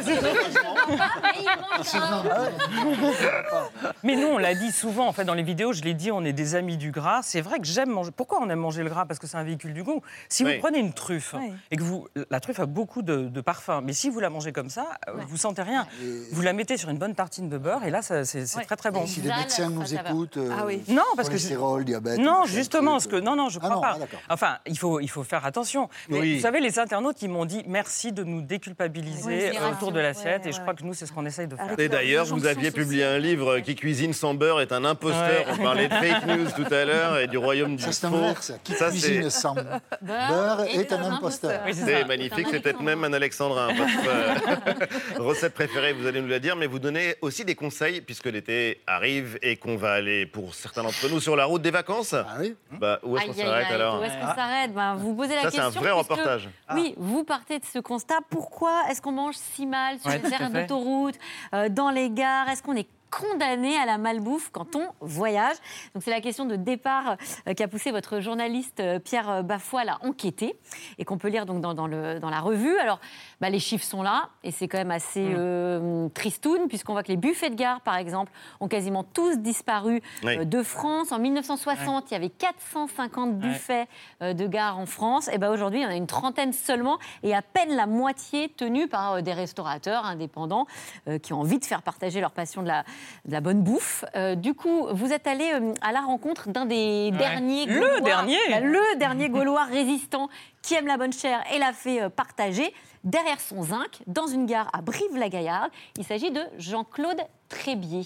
[4.03, 6.23] Mais nous, on l'a dit souvent, en fait, dans les vidéos, je l'ai dit, on
[6.23, 7.21] est des amis du gras.
[7.23, 8.11] C'est vrai que j'aime manger.
[8.15, 9.05] Pourquoi on aime manger le gras?
[9.05, 10.01] Parce que c'est un véhicule du goût.
[10.29, 10.55] Si Oui.
[10.55, 11.51] vous prenez une truffe Oui.
[11.71, 12.07] et que vous.
[12.29, 15.13] La truffe a beaucoup de, de parfum, mais si vous la mangez comme ça, euh,
[15.27, 15.87] vous sentez rien.
[16.31, 18.65] Vous la mettez sur une bonne tartine de beurre et là, c'est c'est Ouais.
[18.65, 19.03] très très bon.
[19.03, 20.81] Et si les médecins nous écoutent, euh, Ah oui.
[20.87, 21.37] Non, parce que
[21.85, 22.19] diabète.
[22.19, 23.91] Non, justement, ce que non, non, je Ah crois non, pas.
[23.95, 24.19] ah, d'accord.
[24.29, 25.89] enfin, il faut, il faut faire attention.
[26.09, 26.35] Mais Oui.
[26.35, 30.43] vous savez, les internautes, ils m'ont dit merci de nous déculpabiliser euh, autour de l'assiette,
[30.43, 31.79] Ouais, et je crois que nous, c'est ce qu'on essaye de faire.
[31.79, 35.45] Et d'ailleurs, vous aviez publié un livre qui cuisine sans beurre est un imposteur.
[35.47, 35.53] Ouais.
[35.59, 38.17] On parlait de fake news tout à l'heure et du royaume du Ça, faux.
[38.41, 38.55] ça.
[38.63, 39.55] Qui Ça, cuisine c'est sans
[40.01, 41.61] beurre est un imposteur.
[41.65, 42.47] Oui, c'est magnifique.
[42.51, 43.67] C'est peut-être même un alexandrin.
[43.73, 48.01] Votre euh, recette préférée, vous allez nous la dire, mais vous donnez aussi des conseils
[48.01, 51.71] puisque l'été arrive et qu'on va aller pour certains d'entre nous sur la route des
[51.75, 52.13] vacances.
[52.13, 55.35] Ah oui Bah, où est-ce qu'on s'arrête alors Où est-ce qu'on s'arrête Ben, Vous posez
[55.35, 55.79] la Ça, c'est question.
[55.81, 56.49] un vrai puisque- reportage.
[56.73, 58.19] Oui, vous partez de ce constat.
[58.29, 61.15] Pourquoi est-ce qu'on mange si mal sur Ouais, les aires d'autoroute,
[61.53, 62.49] euh, dans les gares?
[62.49, 62.87] Est-ce qu'on est
[63.19, 65.55] condamné à la malbouffe quand on voyage
[65.93, 67.15] Donc c'est la question de départ
[67.47, 70.59] euh, qu'a poussé votre journaliste euh, Pierre Bafoil à enquêter
[70.97, 72.77] et qu'on peut lire donc dans, dans le, dans la revue.
[72.79, 72.99] Alors
[73.41, 75.35] bah, les chiffres sont là et c'est quand même assez Mm.
[75.37, 80.01] euh, tristoun puisqu'on voit que les buffets de gare par exemple ont quasiment tous disparu
[80.23, 80.37] Oui.
[80.39, 81.11] euh, de France.
[81.11, 83.87] En 1960, il y avait 450 buffets
[84.21, 85.29] euh, de gare en France.
[85.31, 88.49] Et ben aujourd'hui, il y en a une trentaine seulement et à peine la moitié
[88.49, 90.67] tenus par euh, des restaurateurs indépendants
[91.07, 92.83] euh, qui ont envie de faire partager leur passion de la,
[93.25, 94.05] de la bonne bouffe.
[94.15, 97.17] Euh, du coup, vous êtes allé euh, à la rencontre d'un des Ouais.
[97.17, 100.29] derniers Le Gaulois, dernier bah, le dernier Gaulois résistant
[100.61, 104.45] qui aime la bonne chair et l'a fait euh, partager derrière son zinc dans une
[104.45, 105.71] gare à Brive-la-Gaillarde.
[105.97, 108.05] Il s'agit de Jean-Claude Trébier.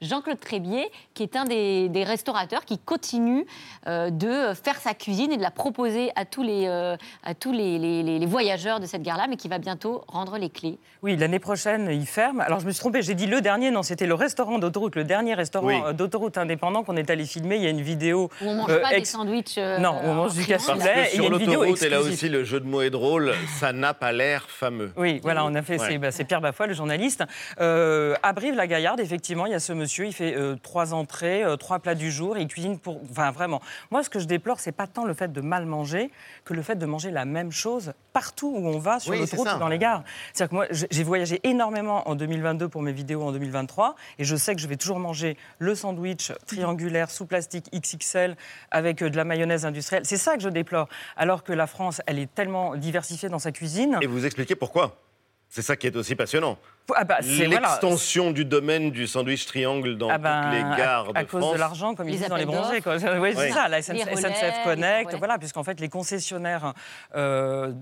[0.00, 3.44] Jean-Claude Trébier, qui est un des, des restaurateurs qui continue
[3.88, 7.50] euh, de faire sa cuisine et de la proposer à tous les, euh, à tous
[7.50, 10.78] les, les- les- les voyageurs de cette gare-là, mais qui va bientôt rendre les clés.
[11.02, 12.40] Oui, l'année prochaine, il ferme.
[12.40, 15.02] Alors, je me suis trompée, j'ai dit le dernier, non, c'était le restaurant d'autoroute, le
[15.02, 15.80] dernier restaurant Oui.
[15.84, 17.56] euh, d'autoroute indépendant qu'on est allé filmer.
[17.56, 18.30] Il y a une vidéo.
[18.40, 19.58] Où on ne mange euh, pas des sandwichs.
[19.58, 21.06] euh, Non, on mange du cassoulet.
[21.06, 23.94] Sur une vidéo l'autoroute, et là aussi le jeu de mots est drôle, ça n'a
[23.94, 24.92] pas l'air fameux.
[24.96, 25.86] Oui, voilà, on a fait, Ouais.
[25.88, 27.24] c'est bah, Pierre Bafoy, le journaliste.
[27.60, 31.56] Euh, à Brive-la-Gaillarde, effectivement, il y a ce monsieur, il fait euh, trois entrées, euh,
[31.56, 33.00] trois plats du jour, et il cuisine pour...
[33.10, 33.60] Enfin, vraiment.
[33.90, 36.10] Moi, ce que je déplore, c'est pas tant le fait de mal manger
[36.44, 39.48] que le fait de manger la même chose partout où on va, sur Oui, l'autoroute
[39.54, 40.02] ou dans les gares.
[40.32, 44.24] C'est-à-dire que moi, j'ai j'ai voyagé énormément en 2022 pour mes vidéos en 2023, et
[44.24, 48.36] je sais que je vais toujours manger le sandwich triangulaire sous plastique XXL
[48.72, 50.02] avec euh, de la mayonnaise industrielle.
[50.04, 50.88] C'est ça que je déplore.
[51.16, 53.96] Alors que la France, elle est tellement diversifiée dans sa cuisine.
[54.02, 55.00] Et vous expliquez pourquoi.
[55.48, 56.58] C'est ça qui est aussi passionnant.
[56.96, 57.48] Ah bah, voilà.
[57.48, 61.28] L'extension du domaine du sandwich triangle dans Ah ben, toutes les gares à, à de
[61.28, 61.54] cause France.
[61.54, 62.80] de l'argent, comme ils disent dans les bronzés.
[62.80, 62.96] Quoi.
[63.18, 63.52] Oui, c'est Oui.
[63.52, 66.72] ça, la SNCF, relais, SNCF les Connect, voilà, puisqu'en fait, les concessionnaires,
[67.14, 67.72] euh,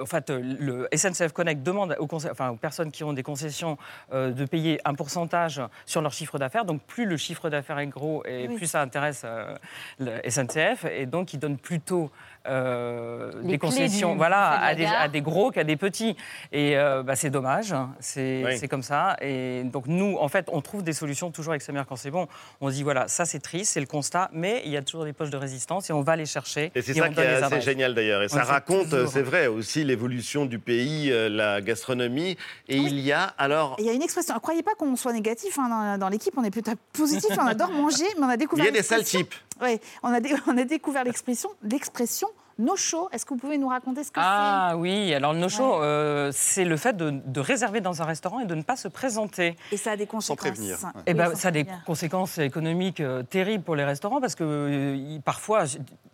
[0.00, 3.78] en fait, le SNCF Connect demande aux, concé- enfin, aux personnes qui ont des concessions
[4.12, 6.64] euh, de payer un pourcentage sur leur chiffre d'affaires.
[6.64, 8.56] Donc, plus le chiffre d'affaires est gros et Oui.
[8.56, 9.54] plus ça intéresse euh,
[9.98, 10.84] le SNCF.
[10.92, 12.10] Et donc, ils donnent plutôt
[12.48, 16.16] euh, des concessions du voilà, à, des, à gros qu'à des petits.
[16.52, 18.58] Et euh, bah, c'est dommage, c'est Oui.
[18.58, 19.16] c'est comme ça.
[19.20, 22.10] Et donc nous, en fait, on trouve des solutions toujours avec sa mère quand c'est
[22.10, 22.26] bon.
[22.60, 25.04] On se dit, voilà, ça c'est triste, c'est le constat, mais il y a toujours
[25.04, 26.70] des poches de résistance et on va les chercher.
[26.74, 28.22] Et c'est ça qui est assez génial d'ailleurs.
[28.22, 32.36] Et On ça raconte, c'est vrai, aussi l'évolution du pays, euh, la gastronomie.
[32.68, 33.76] Et il y a alors.
[33.78, 34.34] Il y a une expression.
[34.34, 36.34] Ne croyez pas qu'on soit négatif hein, dans, dans l'équipe.
[36.36, 37.30] On est plutôt positif.
[37.38, 38.64] on adore manger, mais on a Il découvert.
[38.66, 39.34] y a des sales l'expression- types.
[39.62, 42.28] Oui, on a, dé- on a découvert l'expression, l'expression
[42.60, 45.82] No show, est-ce que vous pouvez nous raconter ce que Ah oui, alors le no-show,
[45.82, 48.86] euh, c'est le fait de, de réserver dans un restaurant et de ne pas se
[48.86, 49.56] présenter.
[49.70, 50.36] c'est Et ça a des conséquences.
[50.50, 50.76] prévenir.
[51.06, 51.84] Eh Oui, ben, sans ça a des prévenir.
[51.86, 55.64] conséquences économiques euh, terribles pour les restaurants parce que euh, parfois,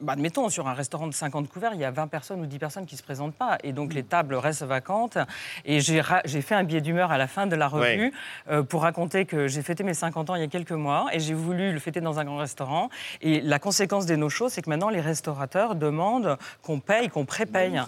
[0.00, 2.58] bah, admettons, sur un restaurant de 50 couverts, il y a 20 personnes ou 10
[2.60, 5.18] personnes qui ne se présentent pas et donc les tables restent vacantes.
[5.64, 6.02] Et j'ai
[6.42, 8.12] fait un billet d'humeur à la fin de la revue Ouais.
[8.50, 11.18] euh, pour raconter que j'ai fêté mes 50 ans il y a quelques mois et
[11.18, 12.88] j'ai voulu le fêter dans un grand restaurant.
[13.20, 17.80] Et la conséquence des no-shows, c'est que maintenant les restaurateurs demandent qu'on paye, qu'on prépaye.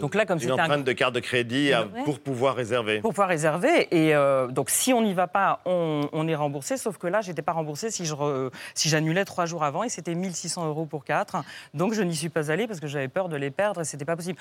[0.00, 2.02] Donc là, comme Une un empreinte de carte de crédit à- Ouais.
[2.04, 3.00] pour pouvoir réserver.
[3.00, 3.88] pour pouvoir réserver.
[3.94, 6.76] Et euh, donc, si on n'y va pas, on, on est remboursé.
[6.76, 9.82] Sauf que là, j'étais pas remboursé si je re- si j'annulais trois jours avant.
[9.84, 11.36] Et c'était 1600 euros pour quatre.
[11.74, 14.04] Donc, je n'y suis pas allée parce que j'avais peur de les perdre et c'était
[14.04, 14.38] pas possible.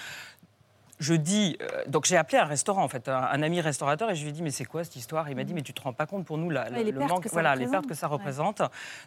[0.99, 4.15] Je dis, euh, donc j'ai appelé un restaurant en fait, un, un ami restaurateur et
[4.15, 5.29] je lui ai dit mais c'est quoi cette histoire?
[5.29, 7.09] Il m'a dit mais tu te rends pas compte pour nous la, Ouais, le pertes
[7.11, 7.71] manque, que ça voilà les représente.
[7.73, 8.61] pertes que ça représente.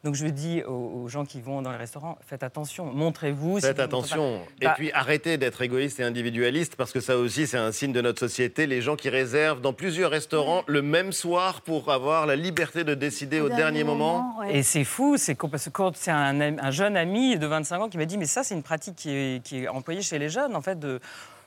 [0.05, 0.72] Donc je lui ai dit aux,
[1.05, 3.61] aux gens qui vont dans les restaurants faites attention, montrez-vous.
[3.61, 4.41] Faites attention.
[4.41, 7.72] pas- Et Bah, puis arrêtez d'être égoïste et individualiste parce que ça aussi c'est un
[7.72, 8.66] signe de notre société.
[8.66, 12.93] Les gens qui réservent dans plusieurs restaurants le même soir pour avoir la liberté de
[12.95, 14.36] décider au, dernier moment.
[14.51, 17.89] Et c'est fou, c'est parce que quand c'est un, un jeune ami de 25 ans
[17.89, 20.28] qui m'a dit mais ça c'est une pratique qui est, qui est employée chez les
[20.28, 21.01] jeunes en fait de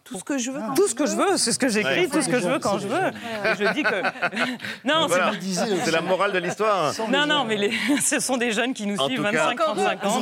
[0.04, 0.60] Tout ce que je veux.
[0.60, 2.08] quand tout ce que je veux, c'est ce que j'écris, Ouais.
[2.08, 3.12] tout ce que je veux quand je veux.
[3.60, 4.02] Je dis que
[4.86, 6.94] non, c'est pas- la morale de l'histoire.
[7.10, 7.72] non, non, mais les-
[8.02, 10.22] ce sont des jeunes qui nous En suivent tout cas- 25, 35 ans.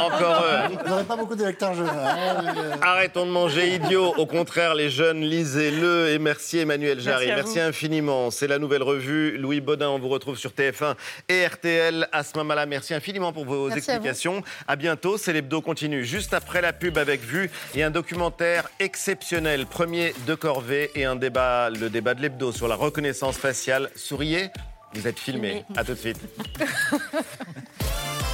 [0.00, 0.76] Encore eux.
[0.82, 1.88] Vous n'aurez pas beaucoup d'électeurs jeunes.
[1.88, 2.76] hein.
[2.82, 4.14] Arrêtons de manger idiot.
[4.16, 6.10] Au contraire, les jeunes, lisez-le.
[6.10, 7.26] Et merci Emmanuel Jarry.
[7.28, 8.30] Merci infiniment.
[8.30, 9.36] C'est la nouvelle revue.
[9.38, 10.94] Louis Baudin, on vous retrouve sur TF1
[11.28, 12.08] et RTL.
[12.12, 14.06] Asma Mala, merci infiniment pour vos Merci à vous.
[14.06, 14.42] explications.
[14.68, 15.16] À, bientôt.
[15.18, 19.66] C'est l'hebdo continue juste après la pub avec Vue et un documentaire exceptionnel.
[19.66, 23.90] Premier de Corvée et un débat, le débat de l'hebdo sur la reconnaissance faciale.
[23.96, 24.50] Souriez,
[24.94, 25.64] vous êtes filmé.
[25.76, 26.20] À tout de suite.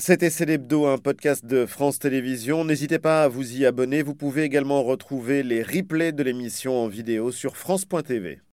[0.00, 2.64] C'était Célébdo, un podcast de France Télévisions.
[2.64, 4.02] N'hésitez pas à vous y abonner.
[4.02, 8.40] Vous pouvez également retrouver les replays de l'émission en vidéo sur France.tv.